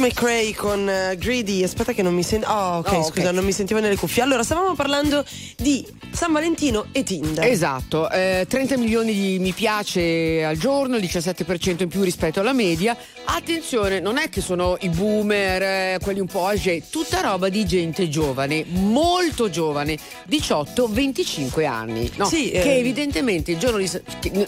Tate 0.00 0.14
McRae 0.14 0.54
con 0.54 0.88
eh, 0.88 1.16
Greedy. 1.18 1.62
Aspetta 1.62 1.92
che 1.92 2.00
non 2.00 2.14
mi 2.14 2.22
sento. 2.22 2.48
Oh, 2.48 2.78
ok, 2.78 2.92
Oh, 2.92 3.02
scusa, 3.02 3.30
non 3.32 3.44
mi 3.44 3.52
sentivo 3.52 3.80
nelle 3.80 3.96
cuffie. 3.96 4.22
Allora, 4.22 4.42
stavamo 4.42 4.74
parlando 4.74 5.22
di 5.56 5.86
San 6.10 6.32
Valentino 6.32 6.86
e 6.92 7.02
Tinder. 7.02 7.44
Esatto, 7.44 8.10
eh, 8.10 8.46
30 8.48 8.78
milioni 8.78 9.12
di 9.12 9.38
mi 9.38 9.52
piace 9.52 10.42
al 10.42 10.56
giorno, 10.56 10.96
il 10.96 11.02
17% 11.02 11.82
in 11.82 11.88
più 11.88 12.02
rispetto 12.02 12.40
alla 12.40 12.54
media. 12.54 12.96
Attenzione, 13.32 14.00
non 14.00 14.18
è 14.18 14.28
che 14.28 14.40
sono 14.40 14.76
i 14.80 14.88
boomer, 14.88 15.62
eh, 15.62 15.98
quelli 16.02 16.18
un 16.18 16.26
po' 16.26 16.46
âgé, 16.46 16.82
tutta 16.90 17.20
roba 17.20 17.48
di 17.48 17.64
gente 17.64 18.08
giovane, 18.08 18.64
molto 18.68 19.48
giovane, 19.48 19.96
18-25 20.28 21.64
anni. 21.64 22.10
No, 22.16 22.24
Sì, 22.26 22.50
che 22.50 22.62
eh. 22.74 22.78
evidentemente 22.78 23.52
il 23.52 23.58
giorno 23.58 23.78
di 23.78 23.88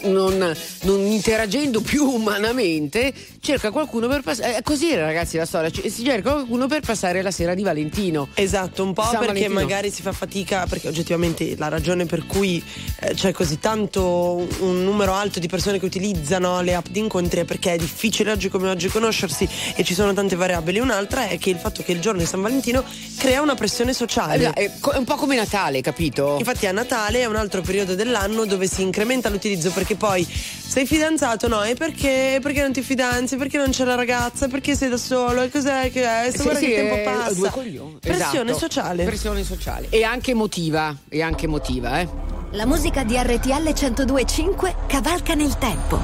non, 0.03 0.53
non 0.81 0.99
interagendo 1.05 1.79
più 1.79 2.03
umanamente 2.11 3.13
cerca 3.39 3.71
qualcuno 3.71 4.07
per 4.09 4.21
passare. 4.21 4.57
È 4.57 4.61
così 4.61 4.93
ragazzi 4.95 5.37
la 5.37 5.45
storia, 5.45 5.69
ci- 5.69 5.89
si 5.89 6.03
cerca 6.03 6.33
qualcuno 6.33 6.67
per 6.67 6.81
passare 6.81 7.21
la 7.21 7.31
sera 7.31 7.53
di 7.53 7.63
Valentino. 7.63 8.27
Esatto, 8.33 8.83
un 8.83 8.91
po' 8.91 9.03
San 9.03 9.11
perché 9.11 9.27
Valentino. 9.27 9.59
magari 9.61 9.91
si 9.91 10.01
fa 10.01 10.11
fatica, 10.11 10.65
perché 10.67 10.89
oggettivamente 10.89 11.55
la 11.57 11.69
ragione 11.69 12.05
per 12.05 12.25
cui 12.25 12.61
eh, 12.99 13.13
c'è 13.13 13.31
così 13.31 13.59
tanto 13.59 14.45
un 14.59 14.83
numero 14.83 15.13
alto 15.13 15.39
di 15.39 15.47
persone 15.47 15.79
che 15.79 15.85
utilizzano 15.85 16.61
le 16.61 16.75
app 16.75 16.87
di 16.89 16.99
incontri 16.99 17.39
è 17.39 17.45
perché 17.45 17.73
è 17.73 17.77
difficile 17.77 18.31
oggi 18.31 18.49
come 18.49 18.71
oggi 18.73 18.89
conoscersi 18.89 19.47
e 19.75 19.83
ci 19.83 19.93
sono 19.93 20.13
tante 20.13 20.35
variabili. 20.35 20.79
Un'altra 20.79 21.27
è 21.27 21.37
che 21.37 21.49
il 21.49 21.57
fatto 21.57 21.81
che 21.83 21.91
il 21.93 21.99
giorno 21.99 22.19
di 22.19 22.25
San 22.25 22.41
Valentino 22.41 22.83
crea 23.17 23.41
una 23.41 23.55
pressione 23.55 23.93
sociale. 23.93 24.51
È 24.51 24.71
co- 24.79 24.91
è 24.91 24.97
un 24.97 25.05
po' 25.05 25.15
come 25.15 25.35
Natale, 25.35 25.81
capito? 25.81 26.35
Infatti 26.37 26.65
a 26.67 26.71
Natale 26.71 27.21
è 27.21 27.25
un 27.25 27.35
altro 27.35 27.61
periodo 27.61 27.95
dell'anno 27.95 28.45
dove 28.45 28.67
si 28.67 28.81
incrementa 28.81 29.29
l'utilizzo 29.29 29.71
perché 29.71 29.95
poi 29.95 30.27
sei 30.27 30.85
fidanzato, 30.85 31.47
no? 31.47 31.63
E 31.63 31.75
perché, 31.75 32.39
perché 32.41 32.61
non 32.61 32.71
ti 32.73 32.81
fidanzi? 32.81 33.35
Perché 33.37 33.57
non 33.57 33.69
c'è 33.69 33.85
la 33.85 33.95
ragazza? 33.95 34.47
Perché 34.47 34.75
sei 34.75 34.89
da 34.89 34.97
solo? 34.97 35.41
E 35.43 35.49
cos'è 35.49 35.91
che 35.91 36.03
è? 36.03 36.31
Sì, 36.31 36.41
Guarda 36.41 36.59
sì, 36.59 36.65
che 36.67 36.75
tempo 36.75 36.95
eh, 36.95 37.01
passa. 37.03 37.33
due 37.33 37.49
coglioni. 37.49 37.97
Pressione 38.01 38.51
Esatto. 38.51 38.57
sociale. 38.57 39.03
Pressione 39.05 39.43
sociale. 39.43 39.87
E 39.89 40.03
anche 40.03 40.31
emotiva. 40.31 40.95
E 41.09 41.21
anche 41.21 41.45
emotiva, 41.45 41.99
eh. 41.99 42.07
La 42.51 42.65
musica 42.65 43.03
di 43.03 43.15
RTL 43.17 43.49
1025 43.49 44.75
cavalca 44.87 45.33
nel 45.33 45.57
tempo. 45.57 45.99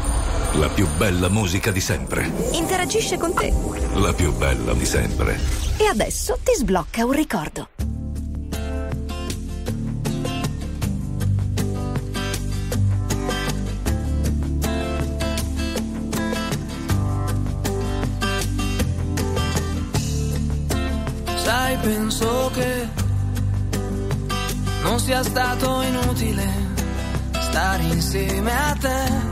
La 0.53 0.67
più 0.70 0.88
bella 0.97 1.30
musica 1.30 1.70
di 1.72 1.80
sempre. 1.80 2.32
Interagisce 2.60 3.18
con 3.18 3.34
te. 3.34 3.53
La 3.95 4.12
più 4.14 4.34
bella 4.34 4.74
di 4.74 4.86
sempre. 4.86 5.39
E 5.78 5.86
adesso 5.86 6.38
ti 6.43 6.53
sblocca 6.55 7.05
un 7.05 7.12
ricordo. 7.14 7.70
Sai, 21.36 21.78
penso 21.78 22.51
che 22.53 22.88
non 24.84 24.99
sia 24.99 25.24
stato 25.24 25.82
inutile 25.82 26.45
stare 27.39 27.84
insieme 27.84 28.51
a 28.51 28.78
te. 28.80 29.28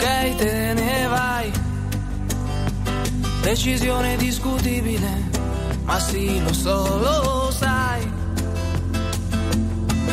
Ok, 0.00 0.36
te 0.36 0.72
ne 0.72 1.08
vai. 1.08 1.52
Decisione 3.42 4.16
discutibile, 4.16 5.28
ma 5.84 5.98
sì, 6.00 6.42
lo 6.42 6.54
so, 6.54 6.98
lo 6.98 7.50
sai. 7.50 8.10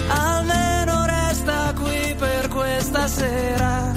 Almeno 0.09 1.05
resta 1.05 1.73
qui 1.73 2.13
per 2.17 2.49
questa 2.49 3.07
sera. 3.07 3.93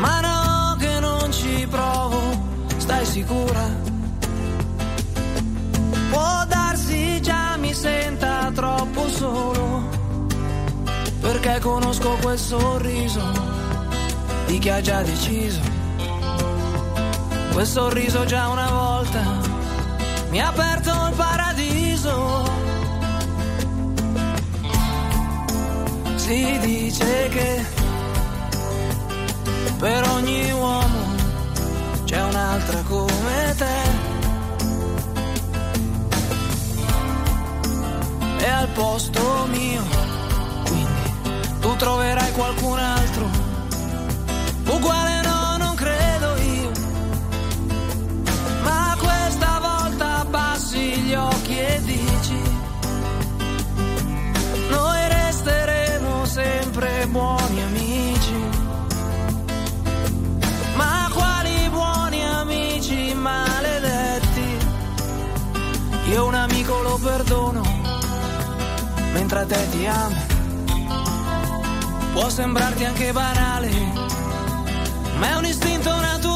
Ma 0.00 0.20
no, 0.20 0.76
che 0.76 0.98
non 0.98 1.30
ci 1.30 1.64
provo, 1.70 2.20
stai 2.76 3.06
sicura? 3.06 3.68
Può 6.10 6.44
darsi 6.48 7.22
già 7.22 7.56
mi 7.56 7.72
senta 7.72 8.50
troppo 8.52 9.08
solo, 9.08 9.88
perché 11.20 11.60
conosco 11.60 12.18
quel 12.20 12.38
sorriso 12.38 13.58
di 14.50 14.58
chi 14.58 14.68
ha 14.68 14.80
già 14.80 15.00
deciso. 15.02 15.60
Quel 17.52 17.66
sorriso 17.66 18.24
già 18.24 18.48
una 18.48 18.68
volta 18.68 19.20
mi 20.30 20.40
ha 20.40 20.48
aperto 20.48 20.90
il 20.90 21.14
paradiso. 21.14 22.44
Si 26.16 26.58
dice 26.58 27.28
che 27.28 27.64
per 29.78 30.08
ogni 30.08 30.50
uomo 30.50 30.98
c'è 32.04 32.20
un'altra 32.20 32.82
come 32.88 33.54
te. 33.56 34.08
E 38.38 38.48
al 38.48 38.68
posto 38.68 39.46
mio, 39.48 39.84
quindi 40.64 41.12
tu 41.60 41.76
troverai 41.76 42.32
qualcun 42.32 42.78
altro. 42.78 43.39
Uguale 44.72 45.20
no, 45.22 45.56
non 45.58 45.74
credo 45.74 46.36
io. 46.36 46.70
Ma 48.62 48.96
questa 48.98 49.58
volta 49.58 50.20
abbassi 50.20 51.00
gli 51.02 51.14
occhi 51.14 51.58
e 51.58 51.80
dici. 51.84 52.40
Noi 54.68 55.08
resteremo 55.08 56.24
sempre 56.24 57.06
buoni 57.08 57.62
amici. 57.62 58.44
Ma 60.74 61.08
quali 61.12 61.68
buoni 61.68 62.24
amici 62.24 63.12
maledetti? 63.14 64.58
Io 66.10 66.26
un 66.26 66.34
amico 66.34 66.80
lo 66.82 66.98
perdono, 67.02 67.62
mentre 69.12 69.40
a 69.40 69.46
te 69.46 69.68
ti 69.70 69.86
amo. 69.86 70.28
Può 72.12 72.28
sembrarti 72.28 72.84
anche 72.84 73.12
banale, 73.12 73.68
ma 75.20 75.28
è 75.28 75.36
un 75.36 75.44
istinto 75.44 75.90
naturale. 75.90 76.29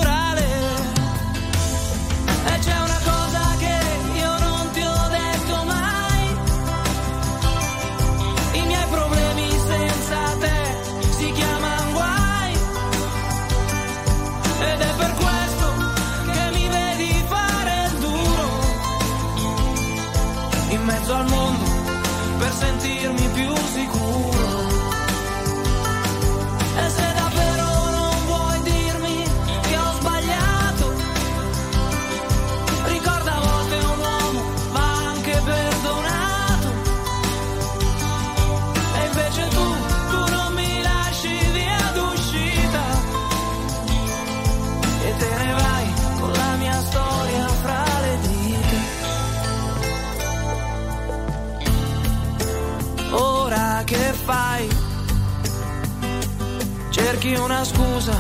Cerchi 57.25 57.41
una 57.41 57.65
scusa, 57.65 58.19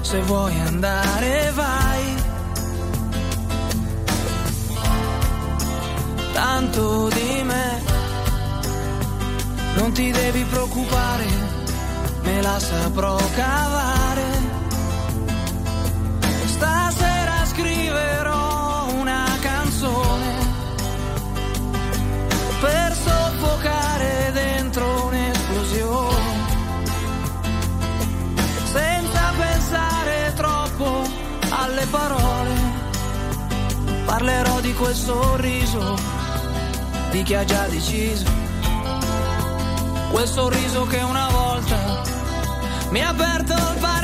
se 0.00 0.20
vuoi 0.22 0.58
andare 0.58 1.52
vai. 1.54 2.14
Tanto 6.32 7.08
di 7.08 7.42
me, 7.44 7.82
non 9.76 9.92
ti 9.92 10.10
devi 10.10 10.42
preoccupare, 10.42 11.26
me 12.22 12.42
la 12.42 12.58
saprò 12.58 13.16
cavare. 13.36 14.15
Quel 34.76 34.94
sorriso 34.94 35.94
di 37.10 37.22
chi 37.22 37.34
ha 37.34 37.44
già 37.44 37.66
deciso. 37.66 38.24
Quel 40.10 40.26
sorriso 40.26 40.84
che 40.86 40.98
una 40.98 41.28
volta 41.30 42.02
mi 42.90 43.02
ha 43.02 43.08
aperto 43.08 43.54
il 43.54 43.78
paradiso. 43.80 43.95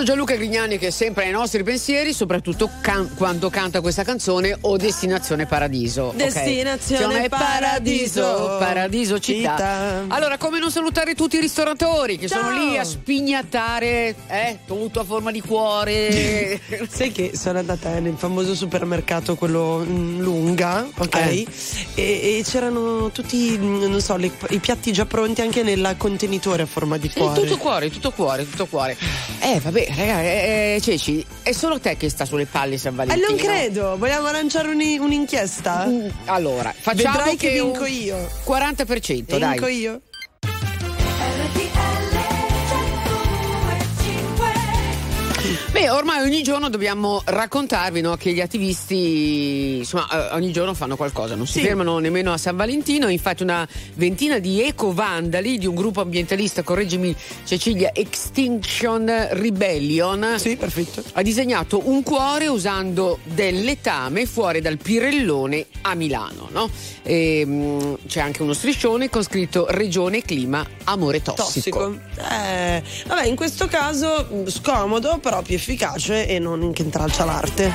A 0.00 0.04
Gianluca 0.04 0.34
Grignani 0.34 0.78
che 0.78 0.88
è 0.88 0.90
sempre 0.90 1.24
ai 1.26 1.30
nostri 1.30 1.62
pensieri, 1.62 2.12
soprattutto 2.12 2.70
can- 2.80 3.10
quando 3.16 3.50
canta 3.50 3.80
questa 3.80 4.02
canzone 4.02 4.56
o 4.62 4.76
Destinazione 4.76 5.46
Paradiso. 5.46 6.12
Destinazione 6.16 7.28
Paradiso, 7.28 8.56
Paradiso 8.58 9.18
città. 9.18 9.50
Città. 9.56 10.04
Allora, 10.08 10.38
come 10.38 10.58
non 10.58 10.70
salutare 10.70 11.14
tutti 11.14 11.36
i 11.36 11.40
ristoratori 11.40 12.16
che 12.18 12.28
sono 12.28 12.48
Ciao. 12.50 12.68
lì 12.68 12.78
a 12.78 12.84
spignattare, 12.84 14.14
eh, 14.28 14.58
tutto 14.66 15.00
a 15.00 15.04
forma 15.04 15.30
di 15.30 15.40
cuore. 15.40 16.58
Sai 16.88 17.12
che 17.12 17.32
sono 17.34 17.58
andata 17.58 17.98
nel 17.98 18.14
famoso 18.16 18.54
supermercato, 18.54 19.34
quello 19.36 19.84
mm, 19.86 20.20
lunga, 20.20 20.86
ok? 20.96 21.14
Eh. 21.16 21.46
E, 21.94 22.02
e 22.38 22.42
c'erano 22.44 23.10
tutti, 23.10 23.56
mm, 23.58 23.82
non 23.84 24.00
so, 24.00 24.16
le- 24.16 24.32
i 24.50 24.58
piatti 24.58 24.92
già 24.92 25.04
pronti 25.04 25.42
anche 25.42 25.62
nel 25.62 25.94
contenitore 25.98 26.62
a 26.62 26.66
forma 26.66 26.96
di 26.96 27.08
Sì, 27.08 27.18
cuore. 27.18 27.40
tutto 27.40 27.56
cuore, 27.58 27.90
tutto 27.90 28.10
cuore, 28.12 28.48
tutto 28.48 28.66
cuore. 28.66 28.96
Eh, 29.40 29.60
vabbè, 29.60 29.89
raga, 29.96 30.22
eh, 30.22 30.74
eh, 30.76 30.80
Ceci, 30.80 31.24
è 31.42 31.52
solo 31.52 31.78
te 31.80 31.96
che 31.96 32.08
sta 32.08 32.24
sulle 32.24 32.46
palle 32.46 32.78
San 32.78 32.92
Eh, 32.92 32.96
Valentino. 32.96 33.28
non 33.28 33.36
credo, 33.38 33.96
vogliamo 33.98 34.30
lanciare 34.30 34.68
un'i- 34.68 34.98
un'inchiesta? 34.98 35.86
Mm, 35.86 36.08
Allora, 36.26 36.72
facciamo 36.76 37.16
Vedrai 37.16 37.36
che 37.36 37.58
un 37.60 37.70
vinco 37.72 37.84
io. 37.86 38.28
40%, 38.44 39.38
dai. 39.38 39.52
Vinco 39.52 39.66
io. 39.66 40.00
Beh, 45.80 45.88
ormai 45.88 46.20
ogni 46.20 46.42
giorno 46.42 46.68
dobbiamo 46.68 47.22
raccontarvi 47.24 48.02
no, 48.02 48.14
che 48.18 48.34
gli 48.34 48.40
attivisti 48.42 49.76
insomma, 49.78 50.28
eh, 50.30 50.34
ogni 50.34 50.52
giorno 50.52 50.74
fanno 50.74 50.94
qualcosa, 50.94 51.34
non 51.36 51.46
si 51.46 51.60
Sì. 51.60 51.64
fermano 51.64 51.96
nemmeno 51.98 52.34
a 52.34 52.36
San 52.36 52.54
Valentino. 52.54 53.08
Infatti, 53.08 53.42
una 53.42 53.66
ventina 53.94 54.38
di 54.38 54.60
eco-vandali 54.60 55.56
di 55.56 55.64
un 55.64 55.74
gruppo 55.74 56.02
ambientalista, 56.02 56.62
correggimi 56.62 57.16
Cecilia, 57.46 57.92
Extinction 57.94 59.28
Rebellion. 59.30 60.34
Sì, 60.36 60.56
perfetto. 60.56 61.02
Ha 61.14 61.22
disegnato 61.22 61.80
un 61.88 62.02
cuore 62.02 62.46
usando 62.46 63.18
del 63.24 63.62
letame 63.62 64.26
fuori 64.26 64.60
dal 64.60 64.76
Pirellone 64.76 65.64
a 65.80 65.94
Milano. 65.94 66.48
no? 66.50 66.68
E, 67.02 67.42
mm, 67.46 67.94
c'è 68.06 68.20
anche 68.20 68.42
uno 68.42 68.52
striscione 68.52 69.08
con 69.08 69.22
scritto 69.22 69.64
Regione 69.70 70.20
Clima 70.20 70.62
Amore 70.84 71.22
Tossico. 71.22 71.98
Eh, 72.18 72.82
vabbè, 73.06 73.24
in 73.24 73.34
questo 73.34 73.66
caso 73.66 74.28
mm, 74.30 74.46
scomodo, 74.46 75.16
però 75.16 75.40
più 75.40 75.54
efficace 75.54 75.68
e 76.26 76.38
non 76.40 76.72
intralcia 76.82 77.24
l'arte. 77.24 77.72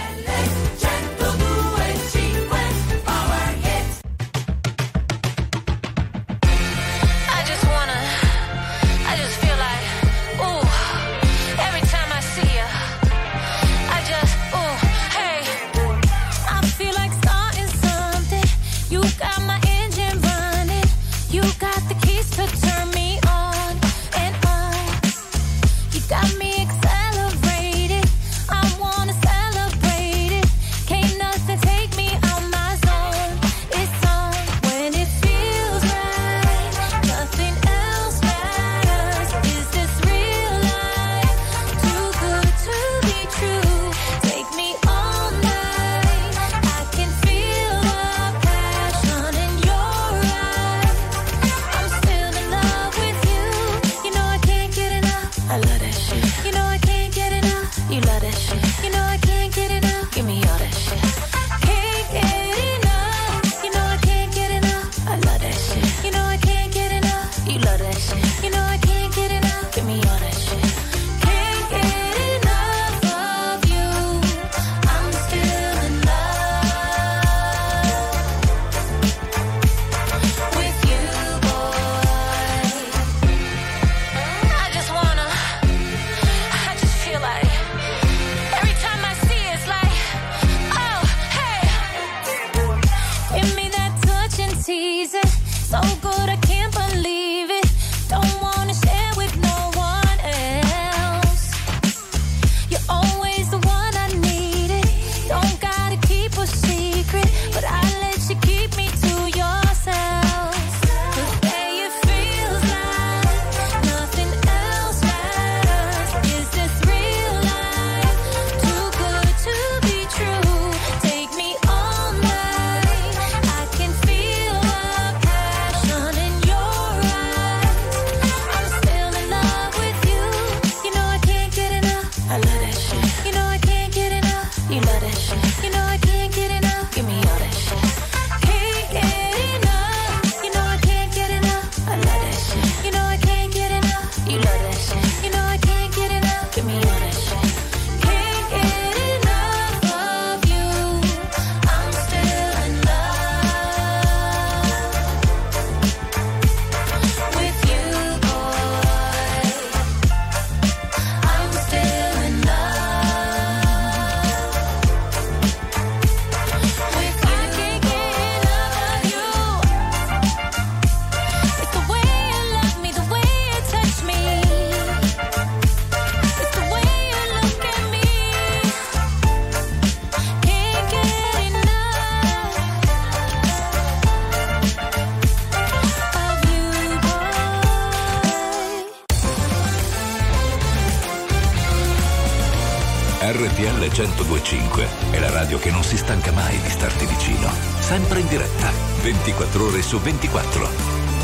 1025 193.71 194.87
è 195.09 195.19
la 195.19 195.31
radio 195.31 195.57
che 195.57 195.71
non 195.71 195.83
si 195.83 195.97
stanca 195.97 196.31
mai 196.31 196.55
di 196.61 196.69
starti 196.69 197.03
vicino. 197.07 197.49
Sempre 197.79 198.19
in 198.19 198.27
diretta, 198.27 198.71
24 199.01 199.65
ore 199.65 199.81
su 199.81 199.99
24. 199.99 200.69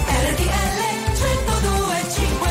RTL 0.07 0.79
1025 1.21 2.49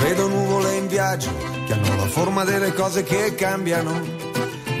Vedo 0.00 0.26
nuvole 0.26 0.74
in 0.74 0.88
viaggio 0.88 1.32
che 1.66 1.72
hanno 1.74 1.94
la 1.94 2.06
forma 2.08 2.42
delle 2.42 2.72
cose 2.72 3.04
che 3.04 3.36
cambiano. 3.36 4.00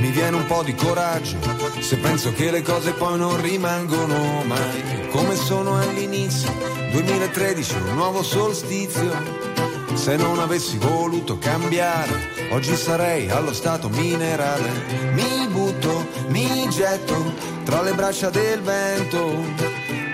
Mi 0.00 0.10
viene 0.10 0.34
un 0.34 0.46
po' 0.46 0.64
di 0.64 0.74
coraggio 0.74 1.61
se 1.82 1.96
penso 1.96 2.32
che 2.32 2.50
le 2.50 2.62
cose 2.62 2.92
poi 2.92 3.18
non 3.18 3.40
rimangono 3.40 4.42
mai 4.44 5.08
come 5.10 5.34
sono 5.34 5.78
all'inizio. 5.78 6.50
2013, 6.92 7.74
un 7.74 7.94
nuovo 7.94 8.22
solstizio. 8.22 9.10
Se 9.94 10.16
non 10.16 10.38
avessi 10.38 10.78
voluto 10.78 11.38
cambiare, 11.38 12.48
oggi 12.52 12.74
sarei 12.76 13.28
allo 13.28 13.52
stato 13.52 13.88
minerale. 13.88 14.70
Mi 15.12 15.46
butto, 15.48 16.06
mi 16.28 16.68
getto 16.70 17.34
tra 17.64 17.82
le 17.82 17.92
braccia 17.92 18.30
del 18.30 18.62
vento. 18.62 19.44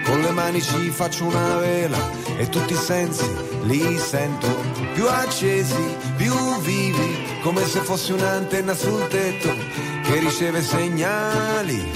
Con 0.05 0.21
le 0.21 0.31
mani 0.31 0.63
ci 0.63 0.89
faccio 0.89 1.27
una 1.27 1.57
vela 1.59 1.99
e 2.39 2.49
tutti 2.49 2.73
i 2.73 2.77
sensi 2.77 3.31
li 3.65 3.99
sento 3.99 4.49
più 4.95 5.07
accesi, 5.07 5.97
più 6.17 6.35
vivi, 6.61 7.41
come 7.43 7.67
se 7.67 7.81
fossi 7.81 8.13
un'antenna 8.13 8.75
sul 8.75 9.07
tetto 9.09 9.88
che 10.09 10.19
riceve 10.21 10.63
segnali 10.63 11.93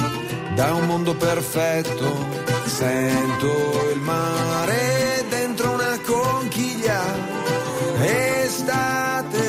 da 0.54 0.74
un 0.74 0.84
mondo 0.84 1.14
perfetto. 1.14 2.40
Sento 2.66 3.90
il 3.94 4.00
mare 4.00 5.24
dentro 5.30 5.72
una 5.72 5.98
conchiglia, 6.04 7.00
estate, 8.00 9.40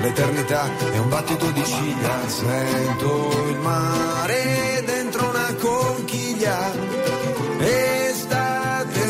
l'eternità 0.00 0.68
è 0.92 0.98
un 0.98 1.08
battito 1.08 1.50
di 1.52 1.64
ciglia. 1.64 2.28
Sento 2.28 3.46
il 3.48 3.58
mare 3.58 4.82
dentro 4.84 5.28
una 5.28 5.54
conchiglia, 5.54 6.72
estate, 7.58 9.00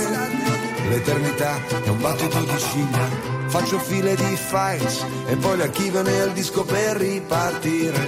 l'eternità 0.91 1.59
è 1.83 1.89
un 1.89 2.01
battito 2.01 2.41
di 2.41 2.59
ciglia. 2.59 3.40
Faccio 3.51 3.81
file 3.81 4.15
di 4.15 4.37
files 4.37 5.05
e 5.27 5.35
poi 5.35 5.57
le 5.57 5.65
archivio 5.65 6.03
nel 6.03 6.31
disco 6.31 6.65
per 6.65 6.97
ripartire. 6.97 7.99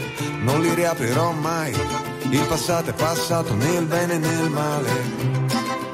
Non 0.41 0.61
li 0.61 0.73
riaprirò 0.73 1.33
mai. 1.33 1.75
Il 2.31 2.47
passato 2.47 2.91
è 2.91 2.93
passato 2.93 3.53
nel 3.55 3.85
bene 3.87 4.15
e 4.15 4.19
nel 4.19 4.49
male. 4.51 4.91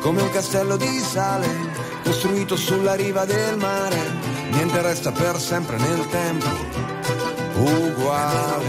Come 0.01 0.21
un 0.21 0.31
castello 0.31 0.77
di 0.77 1.01
sale 1.01 1.49
costruito 2.05 2.57
sulla 2.57 2.93
riva 2.93 3.25
del 3.25 3.57
mare. 3.57 3.97
Niente 4.51 4.83
resta 4.83 5.13
per 5.13 5.41
sempre 5.41 5.79
nel 5.79 6.07
tempo. 6.09 6.47
Uguale. 7.55 8.67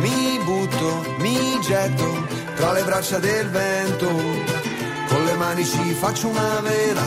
Mi 0.00 0.40
butto, 0.44 1.04
mi 1.18 1.60
getto 1.60 2.26
tra 2.56 2.72
le 2.72 2.82
braccia 2.82 3.18
del 3.18 3.48
vento. 3.50 4.08
Con 5.08 5.24
le 5.24 5.34
mani 5.34 5.64
ci 5.64 5.94
faccio 5.94 6.26
una 6.26 6.60
vela, 6.60 7.02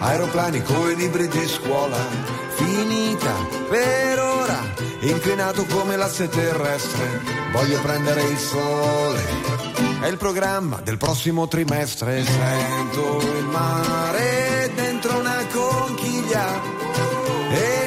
aeroplani 0.00 0.62
coi 0.62 0.96
libri 0.96 1.28
di 1.28 1.46
scuola. 1.46 2.39
Finita 2.72 3.34
per 3.68 4.18
ora, 4.20 4.60
inclinato 5.00 5.64
come 5.64 5.96
l'asse 5.96 6.28
terrestre. 6.28 7.20
Voglio 7.50 7.80
prendere 7.80 8.22
il 8.22 8.38
sole. 8.38 9.20
È 10.00 10.06
il 10.06 10.16
programma 10.16 10.80
del 10.80 10.96
prossimo 10.96 11.48
trimestre. 11.48 12.24
Sento 12.24 13.18
il 13.38 13.44
mare 13.46 14.70
dentro 14.76 15.18
una 15.18 15.44
conchiglia. 15.52 16.46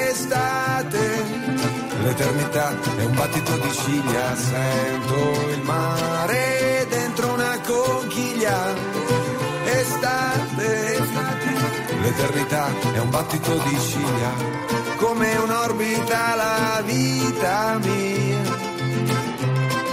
Estate, 0.10 1.24
l'eternità 2.02 2.78
è 2.98 3.06
un 3.06 3.16
battito 3.16 3.56
di 3.56 3.72
ciglia. 3.72 4.36
Sento 4.36 5.50
il 5.50 5.62
mare 5.62 6.53
l'eternità 12.14 12.70
è 12.94 13.00
un 13.00 13.10
battito 13.10 13.58
di 13.58 13.80
ciglia. 13.80 14.32
Come 14.98 15.36
un'orbita 15.36 16.36
la 16.36 16.82
vita 16.86 17.80
mia 17.82 18.42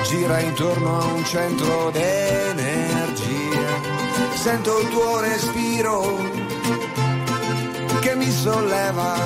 gira 0.04 0.40
intorno 0.40 1.00
a 1.00 1.04
un 1.12 1.24
centro 1.24 1.90
d'energia. 1.90 3.28
Sento 4.34 4.80
il 4.80 4.88
tuo 4.88 5.20
respiro 5.20 6.18
che 8.00 8.14
mi 8.14 8.30
solleva. 8.30 9.16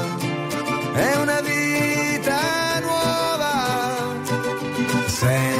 È 0.94 1.16
una 1.16 1.40
vita 1.40 2.80
nuova. 2.80 4.22
Sento 5.06 5.53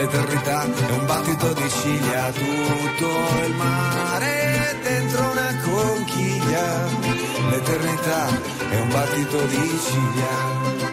l'eternità 0.00 0.64
è 0.64 0.90
un 0.92 1.06
battito 1.06 1.52
di 1.52 1.68
ciglia. 1.68 2.30
Tutto 2.32 3.08
il 3.44 3.54
mare 3.54 4.78
dentro 4.82 5.30
una 5.30 5.54
conchiglia. 5.62 6.88
L'eternità 7.50 8.28
è 8.70 8.80
un 8.80 8.88
battito 8.88 9.46
di 9.46 9.78
ciglia. 9.78 10.89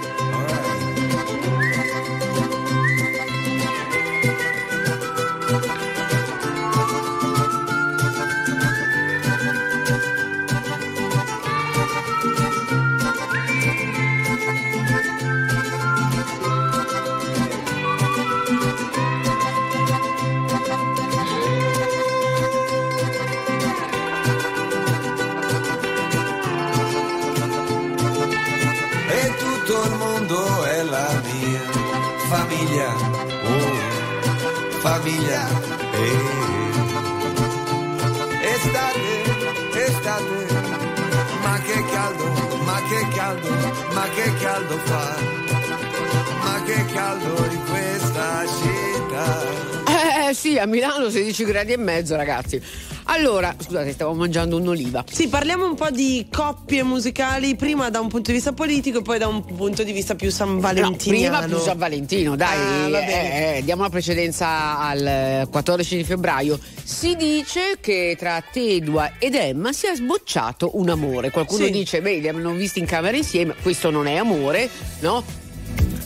A 50.60 50.66
Milano 50.66 51.10
16 51.10 51.44
gradi 51.46 51.74
e 51.74 51.78
mezzo, 51.78 52.16
ragazzi. 52.16 52.62
Allora, 53.10 53.56
scusate, 53.58 53.92
stavo 53.94 54.14
mangiando 54.14 54.58
un'oliva. 54.58 55.04
Sì, 55.10 55.30
parliamo 55.30 55.66
un 55.66 55.76
po' 55.76 55.90
di 55.90 56.28
coppie 56.30 56.84
musicali, 56.84 57.56
prima 57.56 57.90
da 57.90 58.02
un 58.02 58.10
punto 58.10 58.32
di 58.32 58.34
vista 58.38 58.52
politico 58.52 59.00
e 59.00 59.02
poi 59.02 59.18
da 59.18 59.28
un 59.28 59.46
punto 59.46 59.84
di 59.84 59.94
vista 59.94 60.16
più 60.16 60.30
San 60.30 60.56
No, 60.56 60.60
Valentiniano. 60.60 61.38
prima 61.38 61.48
più 61.48 61.64
San 61.66 61.78
Valentino, 61.78 62.36
dai, 62.36 62.94
Ah, 62.94 63.00
eh, 63.00 63.58
eh, 63.58 63.64
diamo 63.64 63.84
la 63.84 63.90
precedenza 63.90 64.78
al 64.80 65.06
eh, 65.08 65.48
14 65.50 65.96
di 65.96 66.04
febbraio. 66.04 66.60
Si 66.84 67.16
dice 67.16 67.78
che 67.80 68.16
tra 68.20 68.44
Tedua 68.52 69.14
ed 69.20 69.36
Emma 69.36 69.72
sia 69.72 69.96
sbocciato 69.96 70.72
un 70.78 70.90
amore. 70.90 71.30
Qualcuno 71.32 71.66
Sì. 71.66 71.72
dice, 71.72 72.02
beh, 72.02 72.18
li 72.20 72.28
hanno 72.28 72.52
visti 72.52 72.80
in 72.80 72.86
camera 72.86 73.16
insieme, 73.16 73.56
questo 73.62 73.90
non 73.90 74.08
è 74.08 74.16
amore, 74.16 74.70
no? 75.00 75.24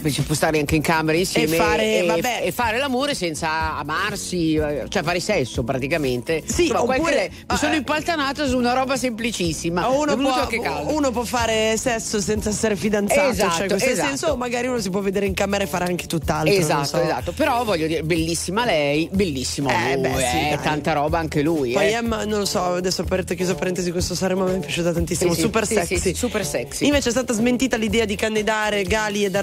Ci 0.09 0.21
può 0.23 0.33
stare 0.35 0.57
anche 0.59 0.75
in 0.75 0.81
camera 0.81 1.17
insieme 1.17 1.55
E 1.55 1.59
fare- 1.59 1.99
e, 1.99 2.05
vabbè. 2.05 2.41
e 2.43 2.51
fare 2.51 2.77
l'amore 2.77 3.13
senza 3.13 3.77
amarsi, 3.77 4.53
cioè 4.89 5.03
fare 5.03 5.19
sesso 5.19 5.63
praticamente. 5.63 6.41
Sì, 6.45 6.63
Insomma, 6.63 6.81
oppure- 6.81 6.99
qualche- 6.99 7.31
mi 7.49 7.57
sono 7.57 7.73
eh, 7.73 7.77
impaltanata 7.77 8.47
su 8.47 8.57
una 8.57 8.73
roba 8.73 8.97
semplicissima. 8.97 9.87
Uno 9.87 10.15
può, 10.17 10.47
uno 10.87 11.11
può 11.11 11.23
fare 11.23 11.75
sesso 11.77 12.19
senza 12.21 12.49
essere 12.49 12.75
fidanzato, 12.75 13.29
Esatto, 13.29 13.51
cioè 13.53 13.61
in 13.63 13.69
questo 13.69 13.89
esatto. 13.89 14.07
senso, 14.07 14.27
o 14.27 14.35
magari 14.37 14.67
uno 14.67 14.79
si 14.79 14.89
può 14.89 15.01
vedere 15.01 15.25
in 15.25 15.33
camera 15.33 15.63
e 15.63 15.67
fare 15.67 15.85
anche 15.85 16.07
tutt'altro. 16.07 16.53
Esatto, 16.53 16.85
so. 16.85 17.01
esatto. 17.01 17.31
Però 17.33 17.63
voglio 17.63 17.87
dire, 17.87 18.03
bellissima 18.03 18.65
lei, 18.65 19.07
bellissimo 19.11 19.69
Eh, 19.69 19.93
lui, 19.93 20.01
beh, 20.01 20.15
sì, 20.17 20.49
eh, 20.51 20.59
tanta 20.61 20.93
roba 20.93 21.19
anche 21.19 21.41
lui. 21.41 21.73
Poi 21.73 21.85
eh. 21.87 21.91
Emma, 21.91 22.25
non 22.25 22.39
lo 22.39 22.45
so, 22.45 22.61
adesso 22.63 23.01
aperto 23.01 23.33
chiuso 23.35 23.55
parentesi, 23.55 23.91
questo 23.91 24.15
Sanremo 24.15 24.45
mi 24.45 24.55
è 24.55 24.59
piaciuta 24.59 24.91
tantissimo, 24.93 25.33
Sì, 25.33 25.41
super 25.41 25.65
sì, 25.67 25.73
sexy. 25.75 26.13
super 26.15 26.45
sexy. 26.45 26.85
Invece 26.85 27.09
è 27.09 27.11
stata 27.11 27.33
smentita 27.33 27.77
l'idea 27.77 28.05
di 28.05 28.15
candidare 28.15 28.83
Gali 28.83 29.25
ed 29.25 29.35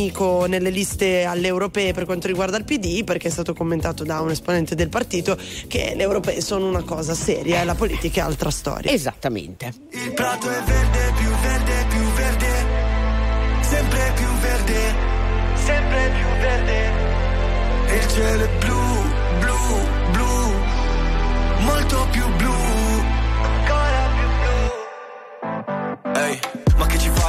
Argendamico 0.00 0.46
nelle 0.46 0.70
liste 0.70 1.24
alle 1.24 1.46
europee 1.46 1.92
per 1.92 2.06
quanto 2.06 2.26
riguarda 2.26 2.56
il 2.56 2.64
PD, 2.64 3.04
perché 3.04 3.28
è 3.28 3.30
stato 3.30 3.52
commentato 3.52 4.04
da 4.04 4.20
un 4.20 4.30
esponente 4.30 4.74
del 4.74 4.88
partito 4.88 5.36
che 5.66 5.92
le 5.94 6.02
europee 6.02 6.40
sono 6.40 6.66
una 6.66 6.82
cosa 6.82 7.14
seria 7.14 7.60
e 7.60 7.64
la 7.64 7.74
politica 7.74 8.22
è 8.22 8.24
altra 8.24 8.50
storia. 8.50 8.90
Esattamente. 8.90 9.72
Il 9.90 10.12
prato 10.14 10.48
è 10.48 10.62
verde, 10.62 11.12
più 11.16 11.28
verde, 11.28 11.86
più 11.88 12.02
verde, 12.12 12.66
sempre 13.62 14.12
più 14.16 14.26
sempre 15.54 16.10
più 16.10 16.26
verde. 16.40 17.08
E 17.86 17.96
il 17.96 18.08
cielo 18.08 18.44
è 18.44 18.48
blu, 18.58 18.69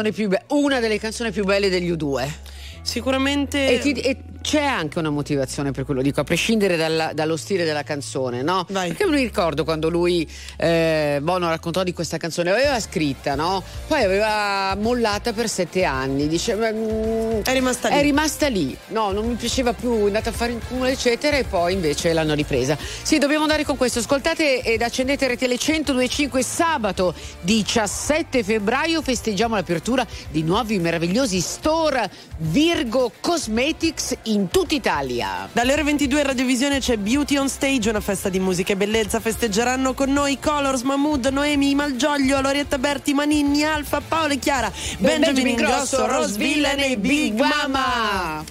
Canzone 0.00 0.12
più 0.12 0.28
be- 0.28 0.42
una 0.48 0.80
delle 0.80 0.98
canzoni 0.98 1.30
più 1.30 1.44
belle 1.44 1.68
degli 1.68 1.90
U2. 1.92 2.28
Sicuramente. 2.82 3.68
E, 3.70 3.78
ti- 3.78 3.92
e 4.00 4.16
c'è 4.50 4.64
anche 4.64 4.98
una 4.98 5.10
motivazione 5.10 5.70
per 5.70 5.84
quello 5.84 6.02
dico, 6.02 6.18
a 6.18 6.24
prescindere 6.24 6.76
dalla- 6.76 7.12
dallo 7.12 7.36
stile 7.36 7.62
della 7.62 7.84
canzone, 7.84 8.42
no? 8.42 8.64
Perché 8.64 9.06
mi 9.06 9.22
ricordo 9.22 9.62
quando 9.62 9.88
lui 9.88 10.28
eh, 10.56 11.20
Bono 11.22 11.48
raccontò 11.48 11.84
di 11.84 11.92
questa 11.92 12.16
canzone, 12.16 12.50
l'aveva 12.50 12.80
scritta, 12.80 13.36
no? 13.36 13.62
Poi 13.86 14.02
aveva 14.02 14.74
mollata 14.76 15.32
per 15.32 15.48
sette 15.48 15.84
anni. 15.84 16.26
Dice, 16.26 16.58
è 16.58 17.52
rimasta 17.52 17.90
lì. 17.90 17.94
È 17.94 18.02
rimasta 18.02 18.48
lì. 18.48 18.76
No, 18.88 19.12
non 19.12 19.28
mi 19.28 19.34
piaceva 19.36 19.72
più, 19.72 20.00
è 20.00 20.06
andata 20.06 20.30
a 20.30 20.32
fare 20.32 20.50
in 20.50 20.58
culo, 20.66 20.86
eccetera, 20.86 21.36
e 21.36 21.44
poi 21.44 21.74
invece 21.74 22.12
l'hanno 22.12 22.34
ripresa. 22.34 22.76
Sì, 23.02 23.18
dobbiamo 23.18 23.42
andare 23.42 23.62
con 23.62 23.76
questo. 23.76 24.00
Ascoltate 24.00 24.62
ed 24.62 24.82
accendete 24.82 25.32
RTL 25.32 25.44
1025 25.46 26.42
sabato 26.42 27.14
17 27.42 28.42
febbraio 28.42 29.00
festeggiamo 29.00 29.54
l'apertura 29.54 30.04
di 30.28 30.42
nuovi 30.42 30.80
meravigliosi 30.80 31.38
store 31.40 32.10
Virgo 32.38 33.12
Cosmetics 33.20 34.16
in 34.24 34.39
tutta 34.48 34.74
Italia. 34.74 35.48
Dalle 35.52 35.72
ore 35.72 35.82
22 35.82 36.20
in 36.20 36.26
radiovisione 36.26 36.78
c'è 36.78 36.96
Beauty 36.96 37.36
on 37.36 37.48
Stage, 37.48 37.90
una 37.90 38.00
festa 38.00 38.28
di 38.28 38.38
musica 38.38 38.72
e 38.72 38.76
bellezza. 38.76 39.20
Festeggeranno 39.20 39.92
con 39.94 40.12
noi 40.12 40.38
Colors, 40.38 40.82
Mahmood, 40.82 41.26
Noemi, 41.26 41.74
Malgioglio, 41.74 42.40
Lorietta 42.40 42.78
Berti, 42.78 43.12
Maninni, 43.12 43.64
Alfa, 43.64 44.00
Paolo 44.00 44.32
e 44.32 44.38
Chiara, 44.38 44.72
Benjamin, 44.98 45.48
Ingrosso, 45.48 46.06
Rose 46.06 46.38
Villain 46.38 46.78
e 46.78 46.96
Big 46.96 47.38
Mama. 47.38 48.44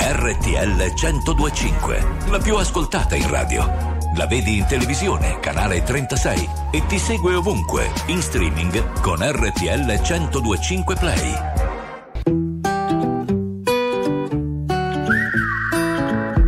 RTL 0.00 0.92
1025, 0.94 2.06
la 2.30 2.38
più 2.38 2.56
ascoltata 2.56 3.14
in 3.14 3.28
radio. 3.28 3.97
La 4.16 4.26
vedi 4.26 4.58
in 4.58 4.66
televisione, 4.66 5.38
canale 5.40 5.82
36 5.82 6.48
e 6.72 6.86
ti 6.86 6.98
segue 6.98 7.34
ovunque, 7.34 7.90
in 8.06 8.20
streaming 8.20 9.00
con 9.00 9.18
RTL 9.20 10.00
1025 10.00 10.94
Play. 10.96 11.32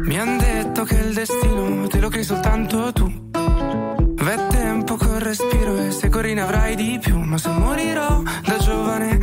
Mi 0.05 0.19
han 0.19 0.39
detto 0.39 0.85
che 0.85 0.95
il 0.97 1.15
destino 1.15 1.87
te 1.87 2.01
lo 2.01 2.09
crei 2.09 2.25
soltanto 2.25 2.93
tu. 2.93 3.29
V'è 3.33 4.47
tempo 4.49 4.97
col 4.97 5.21
respiro 5.21 5.77
e 5.77 5.91
se 5.93 6.09
corri 6.09 6.35
ne 6.35 6.43
avrai 6.43 6.75
di 6.77 6.99
più. 7.01 7.19
Ma 7.19 7.39
se 7.39 7.49
morirò 7.51 8.23
da 8.45 8.59
giovane, 8.59 9.19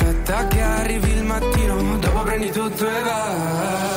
aspetta 0.00 0.46
che 0.46 0.62
arrivi 0.62 1.10
il 1.10 1.24
mattino, 1.24 1.98
dopo 1.98 2.22
prendi 2.22 2.50
tutto 2.50 2.88
e 2.88 3.02
vai. 3.02 3.89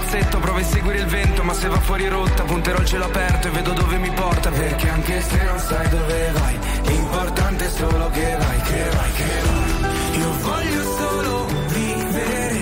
Palazzetto. 0.00 0.38
Provo 0.38 0.58
a 0.58 0.64
seguire 0.64 0.98
il 0.98 1.06
vento, 1.06 1.42
ma 1.42 1.52
se 1.52 1.68
va 1.68 1.78
fuori 1.80 2.08
rotta, 2.08 2.42
punterò 2.44 2.78
il 2.78 2.86
cielo 2.86 3.04
aperto 3.04 3.48
e 3.48 3.50
vedo 3.50 3.72
dove 3.72 3.98
mi 3.98 4.10
porta. 4.10 4.50
Perché 4.50 4.88
anche 4.88 5.20
se 5.20 5.42
non 5.44 5.58
sai 5.58 5.88
dove 5.88 6.30
vai, 6.32 6.58
l'importante 6.84 7.66
è 7.66 7.68
solo 7.68 8.08
che 8.10 8.36
vai, 8.38 8.60
che 8.60 8.88
vai, 8.90 9.12
che 9.12 9.24
vai. 9.44 10.18
Io 10.18 10.32
voglio 10.40 10.82
solo 10.96 11.46
vivere, 11.68 12.58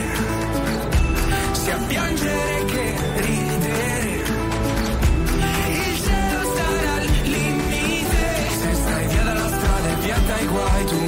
sia 1.53 1.77
piangere 1.87 2.65
che 2.67 2.95
ridere. 3.17 4.23
Il 5.69 6.01
cielo 6.03 6.55
sarà 6.57 7.03
il 7.03 7.31
limite. 7.31 8.17
Se 8.61 8.75
stai 8.75 9.07
via 9.07 9.23
dalla 9.23 9.49
strada 9.49 9.89
e 9.89 9.95
via 10.01 10.19
dai 10.27 10.47
guai, 10.47 10.85
tu 10.87 11.08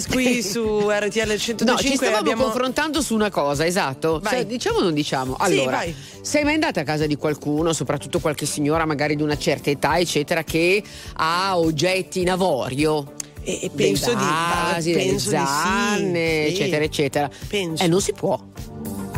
Oasis 0.00 0.06
qui 0.06 0.42
su 0.42 0.88
RTL 0.88 1.36
125. 1.36 1.64
No, 1.64 1.76
ci 1.76 1.94
stavamo 1.94 2.16
abbiamo... 2.18 2.44
confrontando 2.44 3.02
su 3.02 3.14
una 3.14 3.30
cosa, 3.30 3.66
esatto. 3.66 4.20
Cioè, 4.24 4.46
diciamo 4.46 4.78
o 4.78 4.82
non 4.82 4.94
diciamo? 4.94 5.36
Sì, 5.36 5.52
Allora, 5.52 5.76
vai. 5.78 5.94
sei 6.22 6.44
mai 6.44 6.54
andata 6.54 6.80
a 6.80 6.84
casa 6.84 7.06
di 7.06 7.16
qualcuno, 7.16 7.72
soprattutto 7.72 8.20
qualche 8.20 8.46
signora 8.46 8.84
magari 8.86 9.16
di 9.16 9.22
una 9.22 9.36
certa 9.36 9.70
età, 9.70 9.98
eccetera, 9.98 10.42
che 10.44 10.82
ha 11.14 11.58
oggetti 11.58 12.20
in 12.20 12.30
avorio? 12.30 13.12
E, 13.42 13.70
penso 13.74 14.12
vasi, 14.12 14.92
di 14.92 14.98
penso 14.98 15.30
di 15.30 15.36
sì, 15.36 15.42
zanne, 15.46 16.46
sì. 16.46 16.52
eccetera, 16.52 16.84
eccetera. 16.84 17.30
Penso. 17.48 17.82
Eh, 17.82 17.88
non 17.88 18.00
si 18.00 18.12
può. 18.12 18.38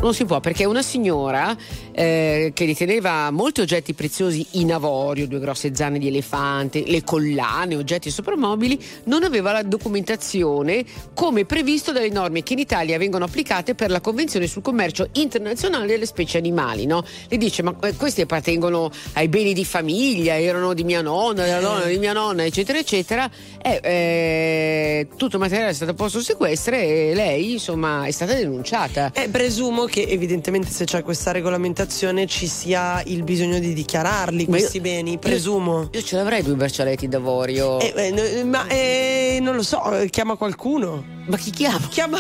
Non 0.01 0.15
si 0.15 0.25
può 0.25 0.41
perché 0.41 0.65
una 0.65 0.83
signora 0.83 1.57
eh, 1.93 2.53
che 2.55 2.65
riteneva 2.65 3.31
molti 3.31 3.61
oggetti 3.61 3.95
preziosi 3.95 4.47
in 4.53 4.73
avorio, 4.73 5.27
due 5.27 5.39
grosse 5.39 5.75
zanne 5.75 5.99
di 5.99 6.09
elefante, 6.09 6.85
le 6.87 7.05
collane, 7.05 7.77
oggetti 7.77 8.11
soprammobili, 8.11 8.81
non 9.05 9.23
aveva 9.23 9.53
la 9.53 9.63
documentazione 9.63 10.85
come 11.15 11.45
previsto 11.45 11.93
dalle 11.93 12.09
norme 12.09 12.43
che 12.43 12.55
in 12.55 12.59
Italia 12.59 12.99
vengono 12.99 13.25
applicate 13.25 13.75
per 13.75 13.91
la 13.91 14.01
Convenzione 14.01 14.47
sul 14.47 14.63
commercio 14.63 15.09
internazionale 15.13 15.87
delle 15.87 16.07
specie 16.07 16.39
animali. 16.39 16.87
No? 16.87 17.05
Le 17.29 17.37
dice: 17.37 17.63
Ma 17.63 17.75
eh, 17.83 17.95
questi 17.95 18.23
appartengono 18.23 18.91
ai 19.15 19.29
beni 19.29 19.53
di 19.53 19.65
famiglia, 19.65 20.39
erano 20.39 20.75
di 20.75 20.85
mia 20.85 21.03
nonna, 21.03 21.45
della 21.45 21.61
nonna 21.61 21.85
di 21.85 21.99
mia 21.99 22.13
nonna, 22.13 22.45
eccetera, 22.45 22.79
eccetera. 22.79 23.31
E 23.61 23.81
eh, 23.83 25.09
tutto 25.17 25.37
il 25.37 25.43
materiale 25.43 25.71
è 25.71 25.75
stato 25.75 25.95
posto 25.95 26.19
in 26.19 26.25
sequestro 26.25 26.75
e 26.75 27.13
lei, 27.15 27.53
insomma, 27.53 28.05
è 28.05 28.11
stata 28.11 28.35
denunciata. 28.35 29.13
Eh, 29.15 29.29
presumo 29.29 29.85
che 29.85 30.07
evidentemente 30.09 30.71
se 30.71 30.85
c'è 30.85 31.03
questa 31.03 31.33
regolamentazione 31.33 31.82
ci 32.27 32.47
sia 32.47 33.03
il 33.07 33.23
bisogno 33.23 33.59
di 33.59 33.73
dichiararli 33.75 34.47
Ma 34.47 34.57
io- 34.57 34.61
questi 34.61 34.81
beni, 34.81 35.19
presumo. 35.19 35.89
Io 35.93 36.03
ce 36.03 36.17
l'avrei 36.17 36.43
due 36.43 36.55
braccialetti 36.55 37.09
d'avorio. 37.09 37.79
Eh, 37.81 37.93
eh, 37.97 38.45
ma 38.45 38.67
eh, 38.69 39.39
non 39.41 39.55
lo 39.57 39.63
so, 39.63 39.99
eh, 39.99 40.09
chiama 40.11 40.37
qualcuno. 40.37 41.05
Ma 41.27 41.37
chi 41.37 41.51
chiama? 41.51 41.87
Chiama, 41.89 42.19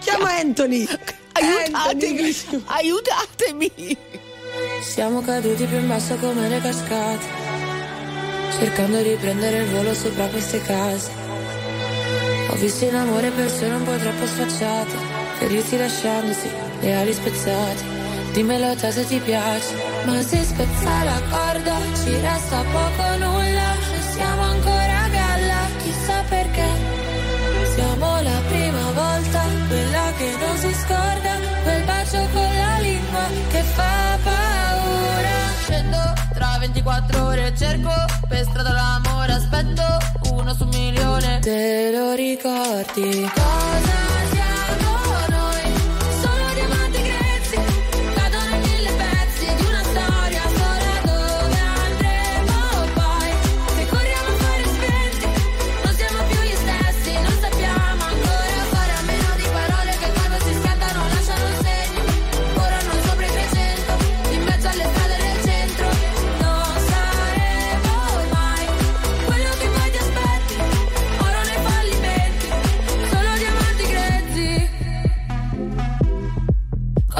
chiama 0.00 0.36
Anthony. 0.36 0.86
Aiutatemi! 1.32 2.36
Aiutatemi! 2.66 3.96
Siamo 4.82 5.20
caduti 5.22 5.64
più 5.64 5.78
in 5.78 5.86
basso 5.86 6.16
come 6.16 6.48
le 6.48 6.60
cascate, 6.60 7.24
cercando 8.58 9.00
di 9.00 9.16
prendere 9.20 9.58
il 9.62 9.68
volo 9.70 9.94
sopra 9.94 10.26
queste 10.26 10.60
case. 10.62 11.10
Ho 12.48 12.54
visto 12.56 12.84
in 12.84 12.94
amore 12.96 13.30
persone 13.30 13.74
un 13.74 13.84
po' 13.84 13.96
troppo 13.96 14.26
sfacciate, 14.26 14.96
ferirsi 15.38 15.76
lasciandosi 15.76 16.48
le 16.80 16.94
ali 16.94 17.12
spezzate. 17.12 17.99
Dimmelo 18.32 18.74
già 18.76 18.90
se 18.90 19.04
ti 19.06 19.18
piace 19.18 19.74
Ma 20.04 20.22
se 20.22 20.42
spezza 20.42 21.04
la 21.04 21.20
corda 21.30 21.76
Ci 22.02 22.10
resta 22.20 22.62
poco 22.62 23.02
o 23.02 23.16
nulla 23.18 23.68
Se 23.90 24.12
siamo 24.12 24.42
ancora 24.42 25.02
a 25.04 25.08
galla 25.08 25.60
Chissà 25.82 26.22
perché. 26.28 26.68
Siamo 27.74 28.20
la 28.22 28.40
prima 28.48 28.84
volta 28.92 29.42
Quella 29.68 30.12
che 30.16 30.36
non 30.38 30.56
si 30.58 30.72
scorda 30.74 31.32
Quel 31.62 31.82
bacio 31.84 32.26
con 32.32 32.56
la 32.56 32.78
lingua 32.80 33.24
Che 33.50 33.62
fa 33.62 34.18
paura. 34.22 35.38
Scendo 35.62 36.12
tra 36.32 36.56
24 36.60 37.24
ore 37.24 37.54
Cerco 37.56 37.94
per 38.28 38.44
strada 38.44 38.72
l'amore 38.72 39.32
Aspetto 39.32 40.10
uno 40.32 40.54
su 40.54 40.62
un 40.64 40.68
milione. 40.70 41.38
Te 41.40 41.90
lo 41.92 42.14
ricordi? 42.14 43.30
Cosa 43.34 43.98
siamo 44.32 44.49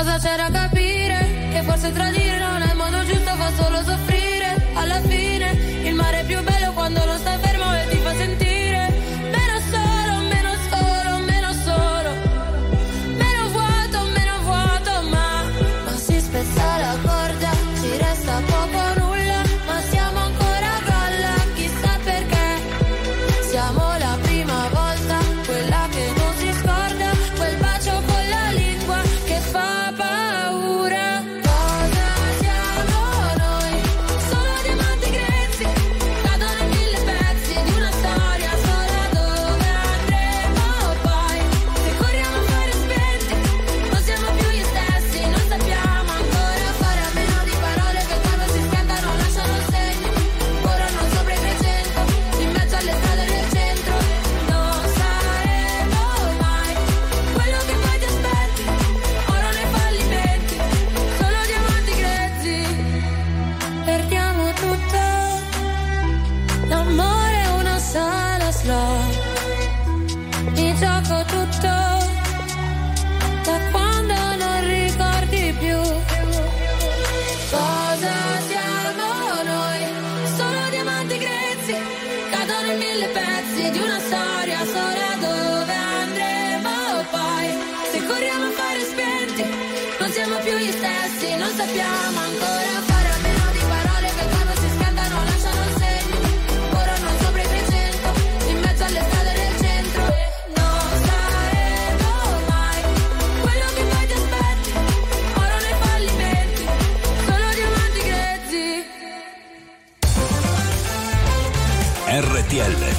Cosa 0.01 0.17
c'era 0.17 0.47
a 0.47 0.51
capire? 0.51 1.51
Che 1.53 1.63
forse 1.63 1.93
tra 1.93 2.05
tradire 2.05 2.20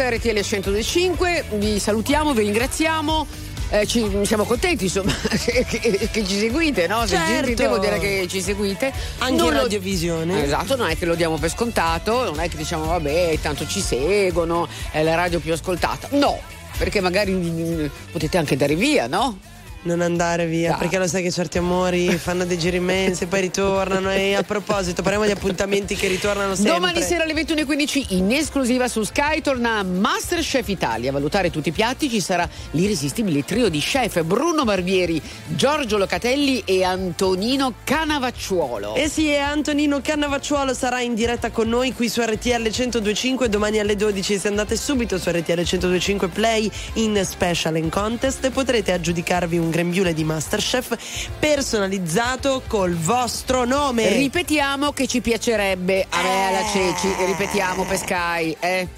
Questa 0.00 0.28
è 0.28 0.32
RTL 0.32 0.40
125, 0.42 1.44
vi 1.56 1.78
salutiamo, 1.78 2.32
vi 2.32 2.44
ringraziamo. 2.44 3.26
eh, 3.72 3.86
ci- 3.86 4.10
siamo 4.24 4.44
contenti 4.44 4.84
insomma 4.84 5.12
che, 5.44 5.64
che- 5.64 6.08
che 6.10 6.26
ci 6.26 6.38
seguite, 6.38 6.86
no? 6.88 7.06
Se 7.06 7.16
Certo. 7.16 7.48
ci- 7.48 7.54
devo 7.54 7.78
dire 7.78 7.98
che 8.00 8.26
ci 8.28 8.40
seguite. 8.40 8.92
Anche 9.18 9.36
Non 9.36 9.48
in 9.48 9.52
lo- 9.54 9.60
radiovisione. 9.62 10.42
Esatto, 10.42 10.74
non 10.74 10.88
è 10.88 10.96
che 10.98 11.04
lo 11.04 11.14
diamo 11.14 11.36
per 11.36 11.50
scontato, 11.50 12.24
non 12.24 12.40
è 12.40 12.48
che 12.48 12.56
diciamo 12.56 12.86
vabbè, 12.86 13.38
tanto 13.42 13.66
ci 13.68 13.80
seguono, 13.80 14.66
è 14.90 15.02
la 15.02 15.14
radio 15.14 15.38
più 15.38 15.52
ascoltata. 15.52 16.08
No, 16.12 16.40
perché 16.78 17.00
magari 17.00 17.30
mm, 17.32 17.86
potete 18.10 18.38
anche 18.38 18.56
dare 18.56 18.74
via, 18.74 19.06
no? 19.06 19.38
Non 19.82 20.02
andare 20.02 20.44
via, 20.46 20.70
Dai. 20.70 20.78
perché 20.78 20.98
lo 20.98 21.06
sai 21.06 21.22
che 21.22 21.30
certi 21.30 21.56
amori 21.56 22.10
fanno 22.18 22.44
dei 22.44 22.58
giri 22.58 22.76
immensi, 22.76 23.24
poi 23.24 23.40
ritornano. 23.40 24.12
E 24.12 24.34
a 24.34 24.42
proposito, 24.42 25.00
parliamo 25.00 25.24
di 25.24 25.30
appuntamenti 25.30 25.94
che 25.94 26.06
ritornano 26.06 26.54
sempre. 26.54 26.74
Domani 26.74 27.00
sera 27.00 27.24
alle 27.24 27.32
21.15 27.32 28.06
in 28.08 28.30
esclusiva 28.30 28.88
su 28.88 29.02
Sky 29.04 29.40
torna 29.40 29.82
Masterchef 29.82 30.68
Italia. 30.68 31.08
A 31.08 31.12
valutare 31.14 31.50
tutti 31.50 31.70
i 31.70 31.72
piatti 31.72 32.10
ci 32.10 32.20
sarà 32.20 32.46
l'irresistibile 32.72 33.42
trio 33.42 33.70
di 33.70 33.78
chef 33.78 34.22
Bruno 34.22 34.64
Barbieri, 34.64 35.20
Giorgio 35.46 35.96
Locatelli 35.96 36.62
e 36.66 36.84
Antonino 36.84 37.72
Canavacciuolo. 37.82 38.94
Eh 38.96 39.08
sì, 39.08 39.30
e 39.30 39.38
Antonino 39.38 40.00
Cannavacciuolo 40.02 40.74
sarà 40.74 41.00
in 41.00 41.14
diretta 41.14 41.50
con 41.50 41.68
noi 41.70 41.94
qui 41.94 42.10
su 42.10 42.20
RTL 42.20 42.60
1025 42.60 43.48
domani 43.48 43.78
alle 43.78 43.96
12. 43.96 44.38
Se 44.38 44.48
andate 44.48 44.76
subito 44.76 45.16
su 45.18 45.30
RTL 45.30 45.54
1025 45.54 46.28
Play 46.28 46.70
in 46.94 47.18
Special 47.24 47.76
and 47.76 47.90
Contest 47.90 48.50
potrete 48.50 48.92
aggiudicarvi 48.92 49.56
un 49.56 49.69
grembiule 49.70 50.12
di 50.12 50.24
Masterchef 50.24 50.96
personalizzato 51.38 52.62
col 52.66 52.94
vostro 52.94 53.64
nome. 53.64 54.08
Ripetiamo 54.08 54.92
che 54.92 55.06
ci 55.06 55.20
piacerebbe 55.20 56.06
a 56.08 56.22
me 56.22 56.48
alla 56.48 56.64
Ceci, 56.70 57.08
ripetiamo 57.26 57.84
per 57.84 57.96
Sky, 57.96 58.56
eh. 58.60 58.88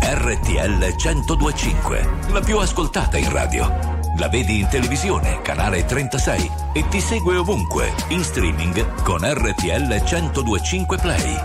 RTL 0.00 0.94
1025, 0.96 2.08
la 2.32 2.40
più 2.40 2.58
ascoltata 2.58 3.18
in 3.18 3.30
radio. 3.30 3.96
La 4.18 4.28
vedi 4.28 4.58
in 4.58 4.68
televisione, 4.68 5.42
canale 5.42 5.84
36 5.84 6.50
e 6.72 6.88
ti 6.88 7.00
segue 7.00 7.36
ovunque, 7.36 7.92
in 8.08 8.24
streaming 8.24 9.02
con 9.02 9.20
RTL 9.22 10.02
1025 10.10 10.96
Play. 10.96 11.36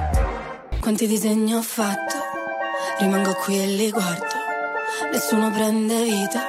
Quanti 0.80 1.06
disegni 1.06 1.54
ho 1.54 1.62
fatto, 1.62 2.16
rimango 3.00 3.34
qui 3.36 3.62
e 3.62 3.68
li 3.68 3.92
guardo, 3.92 4.43
nessuno 5.12 5.52
prende 5.52 6.04
vita, 6.04 6.42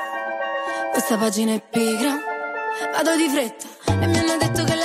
questa 0.91 1.17
pagina 1.17 1.53
è 1.53 1.61
pigra, 1.61 2.19
vado 2.93 3.17
di 3.17 3.29
fretta 3.29 3.67
e 4.03 4.07
mi 4.07 4.19
hanno 4.19 4.37
detto 4.39 4.65
che 4.65 4.75
la 4.75 4.84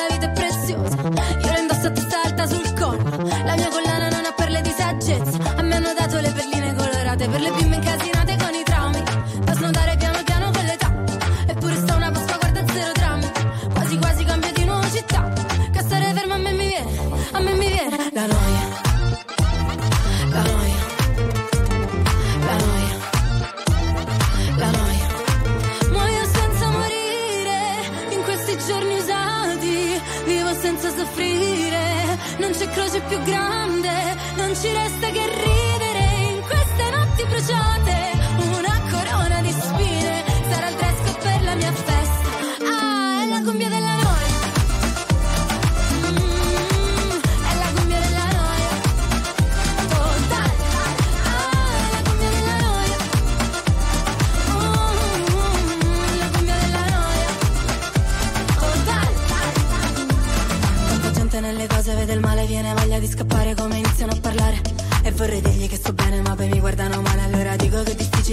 croce 32.70 33.02
più 33.02 33.22
grande, 33.24 34.16
non 34.36 34.56
ci 34.56 34.72
resta 34.72 35.10
che 35.10 35.19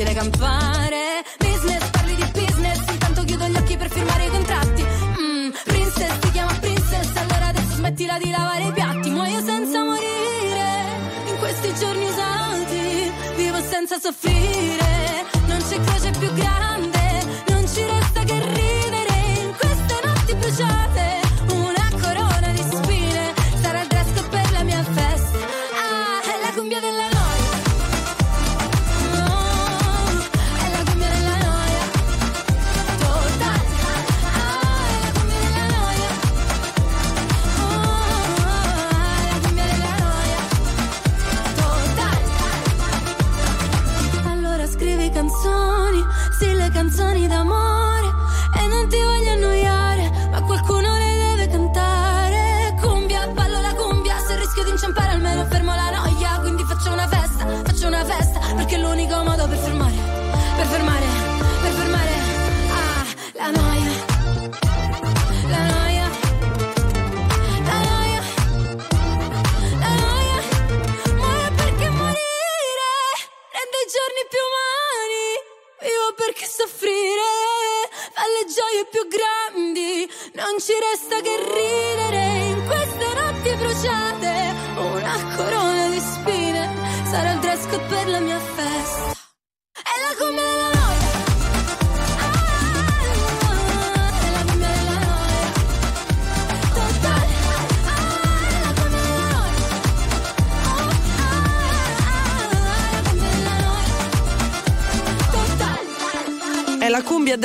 dico 0.04 0.12
che 0.12 0.18
è 0.18 0.95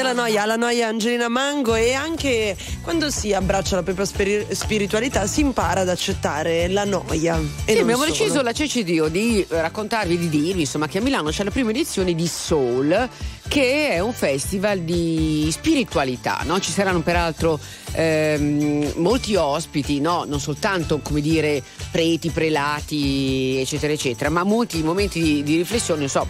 della 0.01 0.13
noia, 0.13 0.45
la 0.45 0.55
noia 0.55 0.87
Angelina 0.87 1.27
Mango 1.27 1.75
e 1.75 1.93
anche 1.93 2.57
quando 2.81 3.11
si 3.11 3.33
abbraccia 3.33 3.75
la 3.75 3.83
propria 3.83 4.05
spiri- 4.05 4.47
spiritualità 4.49 5.27
si 5.27 5.41
impara 5.41 5.81
ad 5.81 5.89
accettare 5.89 6.67
la 6.67 6.85
noia. 6.85 7.39
E 7.65 7.73
Sì, 7.73 7.79
abbiamo 7.79 8.03
solo. 8.03 8.11
deciso 8.11 8.41
la 8.41 8.51
CCDO 8.51 9.09
di 9.09 9.45
raccontarvi, 9.47 10.17
di 10.17 10.27
dirvi 10.29 10.61
insomma 10.61 10.87
che 10.87 10.97
a 10.97 11.01
Milano 11.01 11.29
c'è 11.29 11.43
la 11.43 11.51
prima 11.51 11.69
edizione 11.69 12.15
di 12.15 12.27
Soul 12.27 13.09
che 13.47 13.89
è 13.89 13.99
un 13.99 14.13
festival 14.13 14.79
di 14.79 15.49
spiritualità, 15.51 16.39
no? 16.45 16.59
ci 16.59 16.71
saranno 16.71 17.01
peraltro 17.01 17.59
ehm, 17.91 18.93
molti 18.95 19.35
ospiti, 19.35 19.99
no? 19.99 20.23
non 20.25 20.39
soltanto 20.39 20.99
come 21.03 21.21
dire 21.21 21.61
preti, 21.91 22.29
prelati 22.29 23.57
eccetera 23.59 23.91
eccetera, 23.93 24.29
ma 24.29 24.43
molti 24.43 24.81
momenti 24.81 25.21
di, 25.21 25.43
di 25.43 25.57
riflessione, 25.57 25.99
non 25.99 26.09
so, 26.09 26.25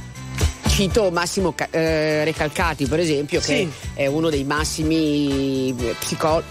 Cito 0.72 1.12
Massimo 1.12 1.54
eh, 1.70 2.24
Recalcati, 2.24 2.88
per 2.88 3.00
esempio, 3.00 3.40
che 3.42 3.46
Sì. 3.46 3.72
è 3.94 4.08
uno 4.08 4.30
dei 4.30 4.46
massimi 4.46 5.76
eh, 5.78 5.96
psico- 6.00 6.42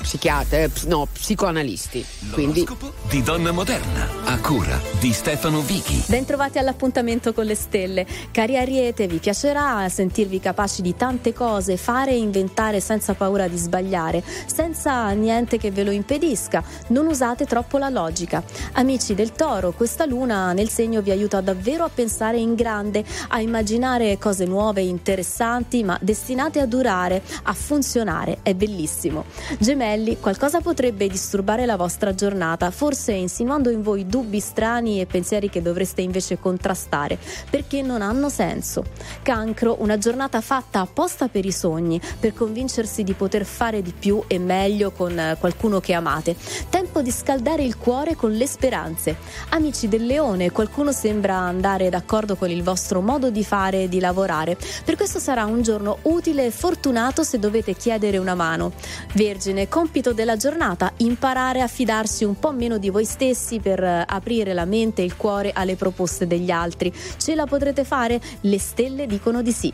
eh, 0.51 0.71
no, 0.87 1.09
psicoanalisti. 1.11 2.05
Quindi 2.31 2.65
di 3.09 3.23
donna 3.23 3.51
moderna, 3.51 4.07
a 4.27 4.39
cura 4.39 4.79
di 5.01 5.11
Stefano 5.13 5.63
Vichi. 5.63 6.05
Bentrovati 6.07 6.59
all'appuntamento 6.59 7.33
con 7.33 7.47
le 7.47 7.55
stelle. 7.55 8.07
Cari 8.31 8.59
Ariete, 8.59 9.07
vi 9.09 9.17
piacerà 9.17 9.89
sentirvi 9.89 10.39
capaci 10.39 10.83
di 10.83 10.95
tante 10.95 11.33
cose, 11.33 11.79
fare 11.79 12.11
e 12.11 12.19
inventare 12.19 12.79
senza 12.81 13.15
paura 13.15 13.49
di 13.49 13.57
sbagliare, 13.57 14.23
senza 14.45 15.09
niente 15.13 15.57
che 15.57 15.71
ve 15.71 15.83
lo 15.83 15.91
impedisca. 15.91 16.63
Non 16.89 17.07
usate 17.07 17.47
troppo 17.47 17.79
la 17.79 17.89
logica. 17.89 18.45
Amici 18.73 19.15
del 19.15 19.33
Toro, 19.33 19.73
questa 19.73 20.05
luna 20.05 20.53
nel 20.53 20.69
segno 20.69 21.01
vi 21.01 21.11
aiuta 21.11 21.41
davvero 21.41 21.85
a 21.85 21.91
pensare 21.93 22.39
in 22.39 22.55
grande, 22.55 23.03
a 23.29 23.41
immaginare 23.41 24.19
cose 24.21 24.45
nuove, 24.45 24.83
interessanti, 24.83 25.83
ma 25.83 25.99
destinate 26.01 26.61
a 26.61 26.67
durare, 26.67 27.21
a 27.43 27.53
funzionare. 27.53 28.39
È 28.43 28.55
bellissimo. 28.55 29.25
Gemelli, 29.59 30.21
qualcosa 30.21 30.61
potrebbe 30.61 31.09
disturbare 31.09 31.67
la 31.67 31.77
vostra 31.77 32.15
giornata, 32.15 32.71
forse 32.71 33.13
insinuando 33.13 33.71
in 33.71 33.83
voi 33.83 34.07
dubbi 34.07 34.39
strani 34.39 35.01
e 35.01 35.07
pensieri 35.07 35.49
che 35.49 35.63
dovreste 35.63 36.03
invece 36.03 36.39
contrastare, 36.39 37.19
perché 37.51 37.83
non 37.83 38.03
hanno 38.03 38.29
senso. 38.29 38.85
Cancro, 39.23 39.77
una 39.81 39.99
giornata 39.99 40.41
fatta 40.41 40.81
apposta 40.81 41.29
per 41.29 41.45
i 41.45 41.53
sogni, 41.53 42.01
per 42.21 42.35
convincersi 42.35 43.03
di 43.03 43.15
poter 43.15 43.45
fare 43.45 43.83
di 43.83 43.93
più 43.99 44.23
e 44.27 44.39
meglio 44.39 44.91
con 44.91 45.19
eh, 45.19 45.37
qualcuno 45.39 45.81
che 45.81 45.95
amate. 45.95 46.37
Tempo 46.69 47.01
di 47.01 47.11
scaldare 47.11 47.63
il 47.63 47.79
cuore 47.79 48.17
con 48.17 48.33
le 48.33 48.47
speranze. 48.47 49.17
Amici 49.51 49.89
del 49.89 50.05
leone, 50.05 50.51
qualcuno 50.51 50.93
sembra 50.93 51.37
andare 51.37 51.89
d'accordo 51.89 52.37
con 52.37 52.51
il 52.51 52.63
vostro 52.63 53.01
modo 53.01 53.31
di 53.31 53.45
fare 53.45 53.85
e 53.85 53.89
di 53.89 54.00
lavorare. 54.01 54.57
Per 54.85 54.97
questo 54.97 55.19
sarà 55.19 55.45
un 55.45 55.63
giorno 55.63 55.99
utile 56.03 56.47
e 56.47 56.51
fortunato 56.51 57.23
se 57.23 57.39
dovete 57.39 57.75
chiedere 57.75 58.19
una 58.19 58.35
mano. 58.35 58.73
Vergine, 59.15 59.69
compito 59.69 60.13
della 60.13 60.37
giornata, 60.37 60.93
imparare 60.99 61.61
a 61.61 61.69
fidarsi 61.69 62.25
un 62.25 62.39
po' 62.39 62.53
meno 62.53 62.79
di 62.79 62.91
voi 62.91 63.05
stessi 63.05 63.61
per 63.61 63.83
eh, 63.83 64.05
aprire 64.07 64.53
la 64.55 64.65
mente 64.65 65.03
e 65.03 65.05
il 65.05 65.17
cuore 65.17 65.53
alle 65.53 65.77
proposte 65.77 66.27
degli 66.27 66.51
altri. 66.51 66.93
Ce 67.17 67.35
la 67.35 67.47
potrete 67.47 67.85
fare? 67.85 68.21
Le 68.41 68.59
stelle 68.59 69.07
dicono 69.07 69.43
di 69.43 69.53
sì. 69.53 69.73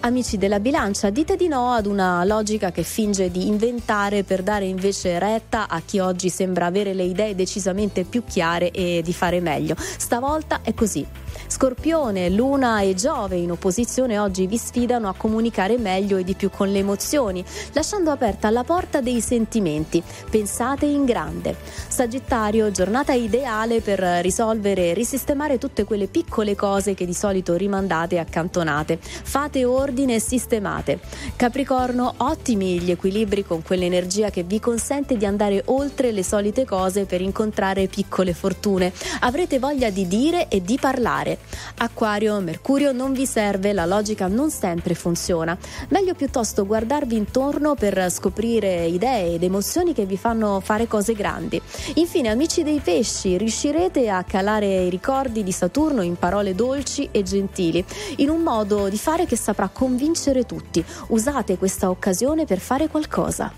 Amici 0.00 0.38
della 0.38 0.60
bilancia, 0.60 1.10
dite 1.10 1.36
di 1.36 1.48
no 1.48 1.72
ad 1.72 1.86
una 1.86 2.24
logica 2.24 2.70
che 2.70 2.82
finge 2.82 3.30
di 3.30 3.46
inventare 3.46 4.22
per 4.24 4.42
dare 4.42 4.64
invece 4.64 5.18
retta 5.18 5.68
a 5.68 5.80
chi 5.84 5.98
oggi 5.98 6.30
sembra 6.30 6.66
avere 6.66 6.94
le 6.94 7.04
idee 7.04 7.34
decisamente 7.34 8.04
più 8.04 8.24
chiare 8.24 8.70
e 8.70 9.02
di 9.04 9.12
fare 9.12 9.40
meglio. 9.40 9.74
Stavolta 9.78 10.60
è 10.62 10.72
così. 10.74 11.06
Scorpione, 11.50 12.28
Luna 12.28 12.82
e 12.82 12.92
Giove 12.92 13.36
in 13.36 13.50
opposizione 13.50 14.18
oggi 14.18 14.46
vi 14.46 14.58
sfidano 14.58 15.08
a 15.08 15.14
comunicare 15.16 15.78
meglio 15.78 16.18
e 16.18 16.22
di 16.22 16.34
più 16.34 16.50
con 16.50 16.70
le 16.70 16.80
emozioni, 16.80 17.42
lasciando 17.72 18.10
aperta 18.10 18.50
la 18.50 18.64
porta 18.64 19.00
dei 19.00 19.22
sentimenti. 19.22 20.02
Pensate 20.30 20.84
in 20.84 21.06
grande. 21.06 21.56
Sagittario, 21.88 22.70
giornata 22.70 23.14
ideale 23.14 23.80
per 23.80 23.98
risolvere 24.20 24.90
e 24.90 24.94
risistemare 24.94 25.56
tutte 25.56 25.84
quelle 25.84 26.06
piccole 26.06 26.54
cose 26.54 26.92
che 26.92 27.06
di 27.06 27.14
solito 27.14 27.56
rimandate 27.56 28.16
e 28.16 28.18
accantonate. 28.18 28.98
Fate 29.00 29.64
ordine 29.64 30.16
e 30.16 30.20
sistemate. 30.20 31.00
Capricorno, 31.34 32.12
ottimi 32.18 32.78
gli 32.78 32.90
equilibri 32.90 33.42
con 33.42 33.62
quell'energia 33.62 34.28
che 34.28 34.42
vi 34.42 34.60
consente 34.60 35.16
di 35.16 35.24
andare 35.24 35.62
oltre 35.66 36.12
le 36.12 36.22
solite 36.22 36.66
cose 36.66 37.06
per 37.06 37.22
incontrare 37.22 37.86
piccole 37.86 38.34
fortune. 38.34 38.92
Avrete 39.20 39.58
voglia 39.58 39.88
di 39.88 40.06
dire 40.06 40.48
e 40.48 40.60
di 40.60 40.76
parlare. 40.78 41.37
Acquario, 41.78 42.40
Mercurio 42.40 42.92
non 42.92 43.12
vi 43.12 43.26
serve, 43.26 43.72
la 43.72 43.86
logica 43.86 44.26
non 44.26 44.50
sempre 44.50 44.94
funziona. 44.94 45.56
Meglio 45.88 46.14
piuttosto 46.14 46.66
guardarvi 46.66 47.16
intorno 47.16 47.74
per 47.74 48.10
scoprire 48.10 48.86
idee 48.86 49.34
ed 49.34 49.42
emozioni 49.42 49.92
che 49.92 50.04
vi 50.04 50.16
fanno 50.16 50.60
fare 50.60 50.86
cose 50.88 51.12
grandi. 51.14 51.60
Infine, 51.94 52.30
amici 52.30 52.62
dei 52.62 52.80
pesci, 52.80 53.36
riuscirete 53.36 54.08
a 54.08 54.24
calare 54.24 54.84
i 54.84 54.90
ricordi 54.90 55.42
di 55.42 55.52
Saturno 55.52 56.02
in 56.02 56.16
parole 56.16 56.54
dolci 56.54 57.08
e 57.12 57.22
gentili, 57.22 57.84
in 58.16 58.28
un 58.28 58.40
modo 58.40 58.88
di 58.88 58.98
fare 58.98 59.26
che 59.26 59.36
saprà 59.36 59.68
convincere 59.68 60.44
tutti. 60.44 60.84
Usate 61.08 61.58
questa 61.58 61.90
occasione 61.90 62.44
per 62.44 62.58
fare 62.58 62.88
qualcosa. 62.88 63.52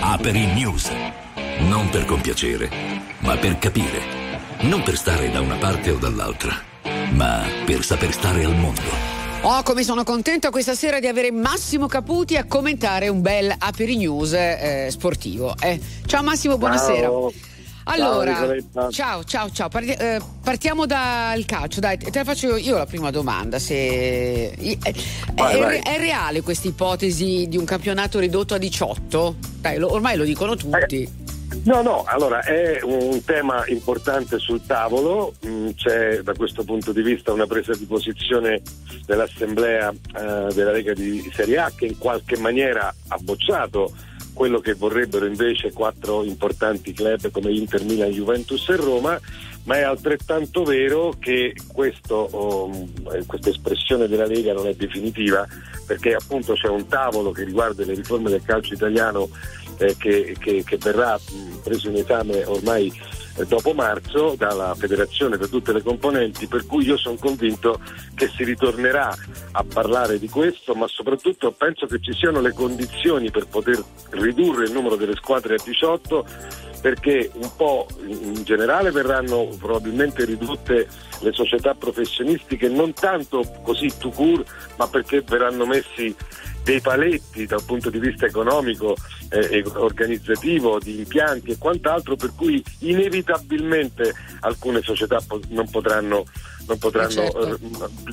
Aperi 0.00 0.46
News. 0.54 0.90
Non 1.60 1.88
per 1.88 2.04
compiacere, 2.04 2.68
ma 3.24 3.36
per 3.36 3.58
capire. 3.58 4.22
Non 4.60 4.82
per 4.82 4.96
stare 4.96 5.30
da 5.30 5.40
una 5.40 5.56
parte 5.56 5.90
o 5.90 5.96
dall'altra, 5.96 6.54
ma 7.12 7.42
per 7.64 7.84
saper 7.84 8.12
stare 8.12 8.44
al 8.44 8.54
mondo. 8.54 9.12
Oh, 9.42 9.62
come 9.62 9.82
sono 9.82 10.04
contenta 10.04 10.48
questa 10.50 10.74
sera 10.74 11.00
di 11.00 11.06
avere 11.06 11.30
Massimo 11.30 11.86
Caputi 11.86 12.36
a 12.36 12.44
commentare 12.44 13.08
un 13.08 13.20
bel 13.20 13.52
Aperi 13.58 13.96
News 13.96 14.32
eh, 14.32 14.88
sportivo. 14.90 15.54
eh. 15.60 15.78
Ciao 16.06 16.22
Massimo, 16.22 16.56
buonasera. 16.56 17.06
Ciao. 17.08 17.32
Allora, 17.86 18.34
Ciao, 18.72 18.90
ciao, 18.90 19.24
ciao, 19.24 19.50
ciao. 19.50 19.68
Parti- 19.68 19.90
eh, 19.92 20.18
partiamo 20.42 20.86
dal 20.86 21.44
calcio. 21.44 21.80
Dai, 21.80 21.98
te 21.98 22.10
la 22.14 22.24
faccio 22.24 22.56
io 22.56 22.78
la 22.78 22.86
prima 22.86 23.10
domanda. 23.10 23.58
Se 23.58 23.74
eh, 23.74 24.78
è, 24.82 24.92
Vai, 25.34 25.54
è- 25.56 25.60
vai. 25.60 25.78
è 25.80 25.98
reale 25.98 26.40
questa 26.40 26.66
ipotesi 26.68 27.46
di 27.46 27.58
un 27.58 27.66
campionato 27.66 28.18
ridotto 28.20 28.54
a 28.54 28.58
18? 28.58 29.36
Dai, 29.60 29.76
lo- 29.76 29.92
ormai 29.92 30.16
lo 30.16 30.24
dicono 30.24 30.56
tutti. 30.56 31.22
No, 31.62 31.82
no, 31.82 32.04
allora 32.06 32.42
è 32.42 32.80
un 32.82 33.22
tema 33.24 33.64
importante 33.68 34.38
sul 34.38 34.66
tavolo, 34.66 35.34
Mm, 35.46 35.70
c'è 35.74 36.20
da 36.22 36.32
questo 36.34 36.64
punto 36.64 36.92
di 36.92 37.02
vista 37.02 37.32
una 37.32 37.46
presa 37.46 37.74
di 37.74 37.84
posizione 37.84 38.62
dell'Assemblea 39.06 39.90
eh, 39.90 40.52
della 40.54 40.72
Lega 40.72 40.94
di 40.94 41.30
Serie 41.34 41.58
A 41.58 41.72
che 41.74 41.86
in 41.86 41.98
qualche 41.98 42.38
maniera 42.38 42.92
ha 43.08 43.18
bocciato 43.18 43.92
quello 44.32 44.58
che 44.58 44.74
vorrebbero 44.74 45.26
invece 45.26 45.72
quattro 45.72 46.24
importanti 46.24 46.92
club 46.92 47.30
come 47.30 47.52
Inter, 47.52 47.84
Milan, 47.84 48.10
Juventus 48.10 48.68
e 48.68 48.76
Roma, 48.76 49.20
ma 49.64 49.76
è 49.76 49.82
altrettanto 49.82 50.62
vero 50.64 51.14
che 51.18 51.54
questo, 51.72 52.14
oh, 52.14 52.88
questa 53.26 53.50
espressione 53.50 54.08
della 54.08 54.26
Lega 54.26 54.52
non 54.52 54.66
è 54.66 54.74
definitiva 54.74 55.46
perché 55.86 56.14
appunto 56.14 56.54
c'è 56.54 56.68
un 56.68 56.86
tavolo 56.86 57.30
che 57.30 57.44
riguarda 57.44 57.84
le 57.84 57.94
riforme 57.94 58.30
del 58.30 58.42
calcio 58.42 58.74
italiano 58.74 59.28
eh, 59.78 59.96
che, 59.98 60.36
che- 60.38 60.62
che 60.64 60.76
verrà 60.78 61.18
preso 61.62 61.88
in 61.88 61.96
esame 61.96 62.44
ormai 62.44 62.92
dopo 63.46 63.72
marzo 63.72 64.34
dalla 64.36 64.74
federazione 64.74 65.36
per 65.36 65.48
tutte 65.48 65.72
le 65.72 65.82
componenti, 65.82 66.46
per 66.46 66.66
cui 66.66 66.84
io 66.84 66.96
sono 66.96 67.16
convinto 67.16 67.80
che 68.14 68.28
si 68.28 68.44
ritornerà 68.44 69.14
a 69.52 69.64
parlare 69.64 70.18
di 70.18 70.28
questo, 70.28 70.74
ma 70.74 70.86
soprattutto 70.86 71.50
penso 71.52 71.86
che 71.86 72.00
ci 72.00 72.12
siano 72.12 72.40
le 72.40 72.52
condizioni 72.52 73.30
per 73.30 73.46
poter 73.48 73.82
ridurre 74.10 74.64
il 74.64 74.72
numero 74.72 74.96
delle 74.96 75.16
squadre 75.16 75.54
a 75.54 75.62
18 75.62 76.26
perché 76.84 77.30
un 77.32 77.50
po' 77.56 77.86
in 78.06 78.42
generale 78.44 78.90
verranno 78.90 79.48
probabilmente 79.58 80.26
ridotte 80.26 80.86
le 81.20 81.32
società 81.32 81.72
professionistiche 81.72 82.68
non 82.68 82.92
tanto 82.92 83.42
così 83.62 83.90
to 83.98 84.10
court, 84.10 84.46
ma 84.76 84.86
perché 84.86 85.22
verranno 85.22 85.64
messi 85.64 86.14
dei 86.64 86.80
paletti 86.80 87.44
dal 87.44 87.62
punto 87.62 87.90
di 87.90 87.98
vista 87.98 88.24
economico 88.24 88.96
eh, 89.28 89.62
organizzativo, 89.74 90.78
di 90.78 90.98
impianti 90.98 91.50
e 91.50 91.58
quant'altro, 91.58 92.16
per 92.16 92.32
cui 92.34 92.64
inevitabilmente 92.80 94.14
alcune 94.40 94.80
società 94.80 95.20
po- 95.26 95.40
non 95.50 95.68
potranno, 95.70 96.24
non 96.66 96.78
potranno 96.78 97.10
certo. 97.10 97.54
eh, 97.54 97.58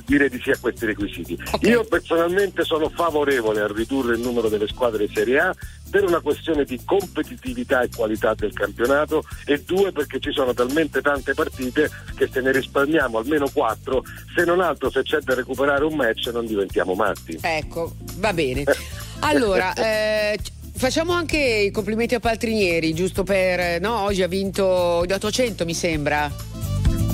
dire 0.04 0.28
di 0.28 0.40
sì 0.42 0.50
a 0.50 0.58
questi 0.60 0.86
requisiti. 0.86 1.38
Io 1.60 1.84
personalmente 1.84 2.64
sono 2.64 2.88
favorevole 2.88 3.60
a 3.60 3.66
ridurre 3.66 4.14
il 4.14 4.20
numero 4.20 4.48
delle 4.48 4.66
squadre 4.68 5.08
Serie 5.12 5.38
A 5.38 5.54
per 5.90 6.04
una 6.04 6.20
questione 6.20 6.64
di 6.64 6.80
competitività 6.84 7.82
e 7.82 7.88
qualità 7.94 8.34
del 8.34 8.52
campionato 8.52 9.24
e 9.44 9.62
due 9.62 9.92
perché 9.92 10.20
ci 10.20 10.32
sono 10.32 10.54
talmente 10.54 11.02
tante 11.02 11.34
partite 11.34 11.90
che 12.16 12.28
se 12.32 12.40
ne 12.40 12.50
risparmiamo 12.52 13.18
almeno 13.18 13.48
quattro, 13.52 14.02
se 14.34 14.44
non 14.44 14.60
altro 14.60 14.90
se 14.90 15.02
c'è 15.02 15.18
da 15.20 15.34
recuperare 15.34 15.84
un 15.84 15.94
match 15.94 16.30
non 16.32 16.46
diventiamo 16.46 16.94
matti. 16.94 17.38
Ecco, 17.40 17.94
va 18.16 18.32
bene. 18.32 18.64
Allora, 19.20 19.72
eh, 20.32 20.38
facciamo 20.74 21.12
anche 21.12 21.38
i 21.38 21.70
complimenti 21.70 22.14
a 22.14 22.20
Paltrinieri, 22.20 22.94
giusto 22.94 23.22
per... 23.22 23.60
eh, 23.60 23.78
No, 23.78 24.00
oggi 24.00 24.22
ha 24.22 24.28
vinto 24.28 25.04
gli 25.04 25.12
800 25.12 25.64
mi 25.64 25.74
sembra. 25.74 26.51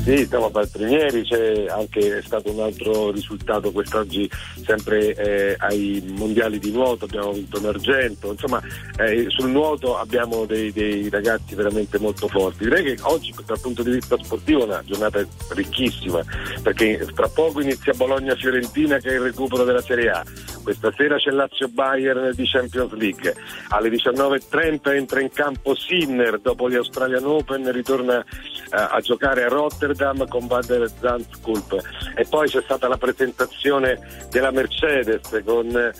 Sì, 0.09 0.25
siamo 0.27 0.49
Paltrinieri, 0.49 1.23
c'è 1.23 1.67
anche 1.69 2.23
stato 2.23 2.51
un 2.51 2.61
altro 2.61 3.11
risultato 3.11 3.71
quest'oggi 3.73 4.27
sempre 4.65 5.15
eh, 5.15 5.55
ai 5.59 6.03
mondiali 6.17 6.59
di 6.59 6.71
nuoto, 6.73 7.05
abbiamo 7.05 7.33
vinto 7.33 7.59
un 7.59 7.67
argento, 7.67 8.33
insomma 8.33 8.59
eh, 8.97 9.27
sul 9.29 9.51
nuoto 9.51 9.99
abbiamo 9.99 10.47
dei, 10.47 10.73
dei 10.73 11.11
ragazzi 11.11 11.55
veramente 11.55 11.99
molto 11.99 12.27
forti. 12.27 12.65
Direi 12.65 12.85
che 12.85 12.97
oggi 13.03 13.35
dal 13.45 13.61
punto 13.61 13.83
di 13.83 13.91
vista 13.91 14.17
sportivo 14.19 14.63
è 14.63 14.65
una 14.65 14.83
giornata 14.83 15.23
ricchissima, 15.51 16.25
perché 16.63 17.07
tra 17.15 17.29
poco 17.29 17.61
inizia 17.61 17.93
Bologna-Fiorentina 17.93 18.97
che 18.97 19.11
è 19.11 19.15
il 19.17 19.21
recupero 19.21 19.65
della 19.65 19.83
Serie 19.83 20.09
A, 20.09 20.25
questa 20.63 20.91
sera 20.97 21.19
c'è 21.19 21.33
Lazio-Bayern 21.33 22.33
di 22.35 22.49
Champions 22.49 22.93
League, 22.93 23.35
alle 23.69 23.91
19.30 23.91 24.95
entra 24.95 25.21
in 25.21 25.29
campo 25.29 25.75
Sinner 25.75 26.41
dopo 26.41 26.71
gli 26.71 26.77
Australian 26.77 27.27
Open, 27.27 27.71
ritorna 27.73 28.21
eh, 28.21 28.25
a 28.71 29.01
giocare 29.01 29.45
a 29.45 29.49
Rotterdam 29.49 29.97
con 30.29 30.47
Bader 30.47 30.89
Zandschulp 31.01 31.77
e 32.15 32.25
poi 32.29 32.49
c'è 32.49 32.63
stata 32.63 32.87
la 32.87 32.97
presentazione 32.97 33.99
della 34.31 34.51
Mercedes 34.51 35.43
con 35.45 35.93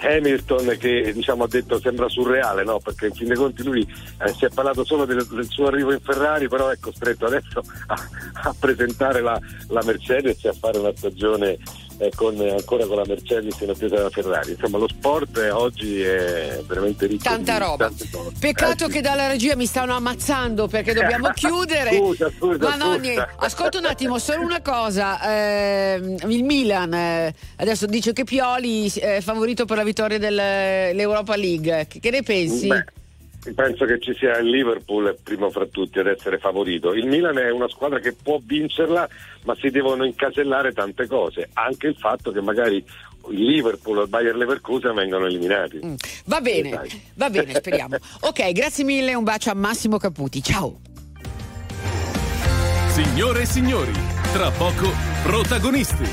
Hamilton 0.00 0.76
che 0.78 1.12
diciamo, 1.12 1.44
ha 1.44 1.48
detto 1.48 1.80
sembra 1.80 2.08
surreale, 2.08 2.64
no? 2.64 2.78
perché 2.78 3.06
in 3.06 3.14
fin 3.14 3.26
dei 3.28 3.36
conti 3.36 3.62
lui 3.62 3.82
eh, 3.82 4.32
si 4.34 4.44
è 4.44 4.48
parlato 4.48 4.84
solo 4.84 5.04
del, 5.04 5.26
del 5.26 5.48
suo 5.48 5.66
arrivo 5.66 5.92
in 5.92 6.00
Ferrari, 6.00 6.48
però 6.48 6.68
è 6.68 6.78
costretto 6.78 7.26
adesso 7.26 7.62
a, 7.86 7.96
a 8.44 8.54
presentare 8.58 9.20
la, 9.20 9.38
la 9.68 9.82
Mercedes 9.84 10.44
e 10.44 10.48
a 10.48 10.52
fare 10.52 10.78
una 10.78 10.92
stagione 10.94 11.58
eh, 11.98 12.10
con, 12.14 12.38
ancora 12.40 12.86
con 12.86 12.96
la 12.96 13.04
Mercedes 13.06 13.58
in 13.60 13.70
attesa 13.70 13.96
della 13.96 14.10
Ferrari. 14.10 14.52
Insomma 14.52 14.78
lo 14.78 14.88
sport 14.88 15.36
eh, 15.38 15.50
oggi 15.50 16.00
è 16.00 16.60
veramente 16.66 17.06
ricco. 17.06 17.24
Tanta 17.24 17.58
roba. 17.58 17.90
Peccato 18.38 18.84
Eh, 18.84 18.88
sì. 18.88 18.92
che 18.94 19.00
dalla 19.00 19.26
regia 19.28 19.56
mi 19.56 19.66
stanno 19.66 19.94
ammazzando 19.94 20.66
perché 20.68 20.94
dobbiamo 20.94 21.30
chiudere. 21.34 21.96
Scusa, 21.96 22.30
scusa, 22.36 22.58
Ma 22.68 22.74
no, 22.76 22.84
scusa. 22.92 22.96
niente. 22.98 23.28
Ascolta 23.38 23.78
un 23.78 23.84
attimo, 23.86 24.18
solo 24.18 24.42
una 24.42 24.60
cosa. 24.62 25.20
ehm, 25.22 26.16
il 26.28 26.44
Milan 26.44 26.94
eh, 26.94 27.34
adesso 27.56 27.86
dice 27.86 28.12
che 28.12 28.24
Pioli 28.24 28.88
è 28.90 29.20
favorito 29.20 29.64
per 29.64 29.76
la 29.76 29.84
vittoria 29.84 30.18
dell'Europa 30.18 31.36
League. 31.36 31.86
Che, 31.88 32.00
che 32.00 32.10
ne 32.10 32.22
pensi? 32.22 32.66
Beh, 32.68 32.84
penso 33.54 33.84
che 33.86 33.98
ci 34.00 34.14
sia 34.14 34.36
il 34.38 34.48
Liverpool 34.50 35.16
primo 35.22 35.50
fra 35.50 35.66
tutti 35.66 35.98
ad 35.98 36.06
essere 36.06 36.38
favorito. 36.38 36.92
Il 36.92 37.06
Milan 37.06 37.38
è 37.38 37.50
una 37.50 37.68
squadra 37.68 37.98
che 37.98 38.12
può 38.14 38.38
vincerla, 38.42 39.08
ma 39.44 39.54
si 39.56 39.70
devono 39.70 40.04
incasellare 40.04 40.72
tante 40.72 41.06
cose. 41.06 41.48
Anche 41.54 41.86
il 41.88 41.96
fatto 41.96 42.30
che 42.30 42.40
magari 42.40 42.76
il 43.30 43.44
Liverpool 43.44 43.98
o 43.98 44.02
il 44.02 44.08
Bayer 44.08 44.34
Leverkusen 44.36 44.94
vengano 44.94 45.26
eliminati. 45.26 45.78
Va 46.26 46.38
Eh, 46.38 46.40
bene, 46.40 46.70
dai. 46.70 47.02
va 47.14 47.30
bene, 47.30 47.54
speriamo. 47.54 47.96
Ok, 48.20 48.52
grazie 48.52 48.84
mille, 48.84 49.14
un 49.14 49.24
bacio 49.24 49.50
a 49.50 49.54
Massimo 49.54 49.96
Caputi. 49.98 50.42
Ciao. 50.42 50.80
Signore 52.88 53.42
e 53.42 53.46
signori, 53.46 53.92
tra 54.32 54.50
poco 54.50 54.90
protagonisti. 55.22 56.04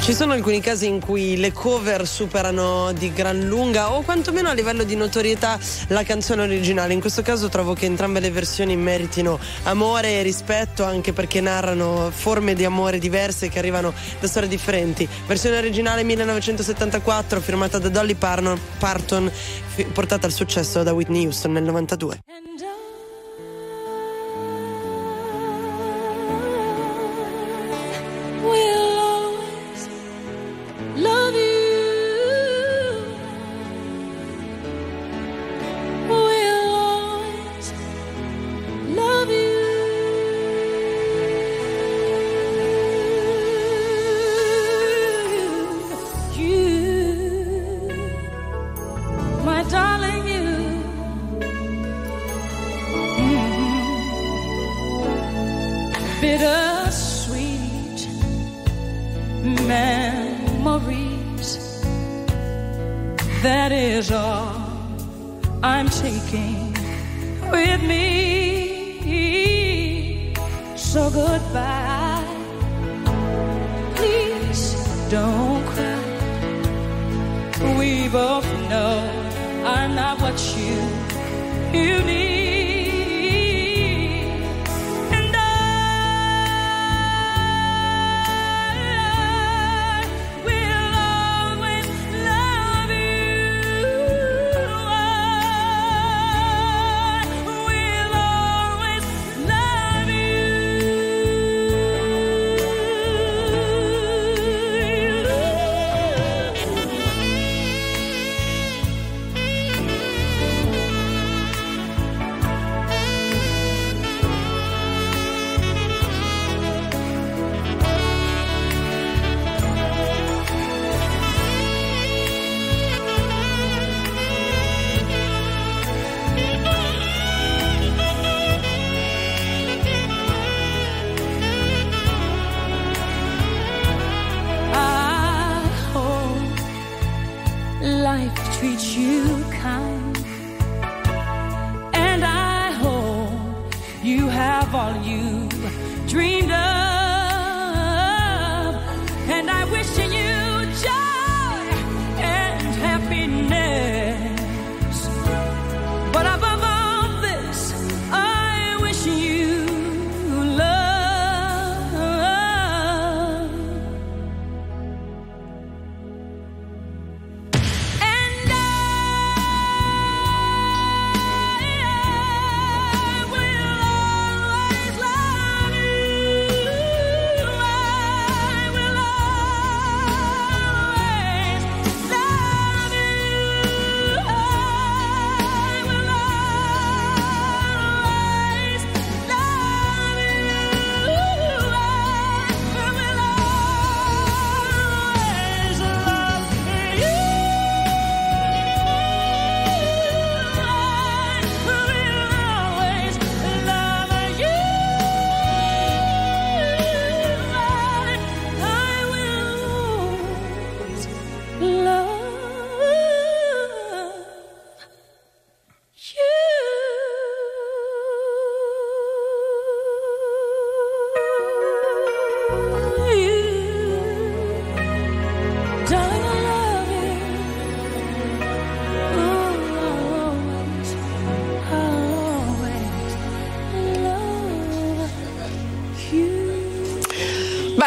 Ci 0.00 0.16
sono 0.16 0.32
alcuni 0.32 0.60
casi 0.60 0.86
in 0.86 0.98
cui 0.98 1.36
le 1.36 1.52
cover 1.52 2.06
superano 2.06 2.90
di 2.92 3.12
gran 3.12 3.46
lunga 3.46 3.92
o 3.92 4.02
quantomeno 4.02 4.48
a 4.48 4.54
livello 4.54 4.82
di 4.82 4.96
notorietà 4.96 5.58
la 5.88 6.02
canzone 6.02 6.42
originale. 6.42 6.94
In 6.94 7.00
questo 7.00 7.22
caso 7.22 7.48
trovo 7.48 7.74
che 7.74 7.84
entrambe 7.84 8.18
le 8.18 8.30
versioni 8.30 8.76
meritino 8.76 9.38
amore 9.64 10.18
e 10.18 10.22
rispetto 10.22 10.82
anche 10.84 11.12
perché 11.12 11.40
narrano 11.40 12.10
forme 12.10 12.54
di 12.54 12.64
amore 12.64 12.98
diverse 12.98 13.48
che 13.48 13.58
arrivano 13.60 13.92
da 14.18 14.26
storie 14.26 14.48
differenti. 14.48 15.08
Versione 15.26 15.58
originale 15.58 16.02
1974 16.02 17.40
firmata 17.40 17.78
da 17.78 17.88
Dolly 17.88 18.14
Parton, 18.14 19.30
portata 19.92 20.26
al 20.26 20.32
successo 20.32 20.82
da 20.82 20.92
Whitney 20.92 21.26
Houston 21.26 21.52
nel 21.52 21.62
92. 21.62 22.22
We'll 28.42 28.89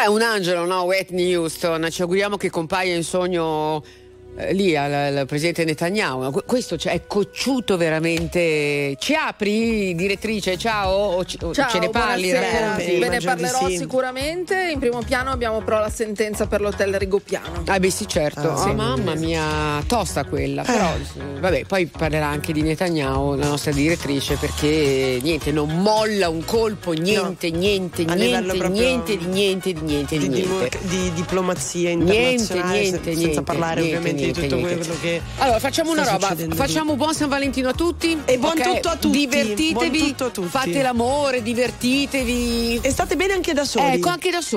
Beh, 0.04 0.10
un 0.10 0.20
angelo, 0.20 0.66
no? 0.66 0.82
Whitney 0.84 1.34
Houston. 1.34 1.88
Ci 1.90 2.02
auguriamo 2.02 2.36
che 2.36 2.50
compaia 2.50 2.94
in 2.94 3.02
sogno 3.02 3.82
lì 4.52 4.76
al, 4.76 4.92
al 4.92 5.26
presidente 5.26 5.64
Netanyahu. 5.64 6.30
Que- 6.30 6.42
Questo 6.46 6.76
cioè, 6.76 6.92
è 6.92 7.06
cocciuto 7.06 7.76
veramente. 7.76 8.96
Ci 8.98 9.14
apri, 9.14 9.94
direttrice? 9.94 10.56
Ciao? 10.56 11.16
O 11.16 11.24
ci- 11.24 11.38
Ciao, 11.38 11.68
ce 11.70 11.78
ne 11.78 11.90
parli? 11.90 12.32
racconti? 12.32 12.98
Ve 12.98 13.08
ne 13.08 13.20
parlerò 13.20 13.68
sicuramente. 13.68 14.70
In 14.72 14.78
primo 14.78 15.00
piano 15.02 15.30
abbiamo 15.30 15.60
però 15.62 15.78
la 15.80 15.90
sentenza 15.90 16.46
per 16.46 16.60
l'hotel 16.60 16.94
Rigopiano. 16.98 17.62
Ah 17.66 17.78
beh 17.78 17.90
sì 17.90 18.06
certo, 18.08 18.40
Ah, 18.50 18.52
Oh, 18.54 18.66
sì. 18.68 18.72
mamma 18.74 19.14
mia, 19.14 19.82
tosta 19.86 20.24
quella, 20.24 20.62
però 20.62 20.92
eh, 20.94 21.40
vabbè 21.40 21.64
poi 21.66 21.86
parlerà 21.86 22.26
anche 22.26 22.52
di 22.52 22.62
Netanyahu, 22.62 23.34
la 23.36 23.46
nostra 23.48 23.72
direttrice, 23.72 24.36
perché 24.36 25.18
niente, 25.22 25.50
non 25.52 25.68
molla 25.80 26.28
un 26.28 26.44
colpo, 26.44 26.92
niente, 26.92 27.50
niente, 27.50 28.02
livello 28.04 28.52
niente, 28.52 28.56
proprio 28.58 28.82
niente, 28.82 29.16
di 29.16 29.26
niente, 29.26 29.72
di 29.72 29.80
niente, 29.80 30.18
di 30.18 30.28
di, 30.28 30.40
niente. 30.46 30.78
di- 30.82 30.96
di 31.04 31.12
diplomazia 31.14 31.94
Niente, 31.94 32.12
internazionale 32.14 32.80
niente, 32.80 32.96
sen- 32.96 33.04
senza 33.04 33.20
niente, 33.20 33.42
parlare 33.42 33.80
niente, 33.80 33.96
ovviamente 33.96 34.22
niente, 34.22 34.33
tutto 34.34 34.56
niente. 34.56 34.76
quello 34.76 34.96
che 35.00 35.22
Allora 35.38 35.58
facciamo 35.58 35.90
una 35.92 36.04
roba, 36.04 36.34
facciamo 36.54 36.96
buon 36.96 37.14
San 37.14 37.28
Valentino 37.28 37.68
a 37.70 37.72
tutti 37.72 38.18
E 38.24 38.38
buon 38.38 38.58
ok? 38.58 38.74
tutto 38.74 38.88
a 38.88 38.96
tutti, 38.96 39.18
Divertitevi, 39.18 39.72
buon 39.72 39.90
tutto 40.08 40.24
a 40.26 40.30
tutti. 40.30 40.48
fate 40.48 40.82
l'amore, 40.82 41.42
divertitevi. 41.42 42.80
E 42.82 42.90
state 42.90 43.16
bene 43.16 43.32
anche 43.34 43.52
da 43.52 43.64
soli. 43.64 43.94
Ecco, 43.94 44.08
anche 44.08 44.30
da 44.30 44.40
soli. 44.40 44.52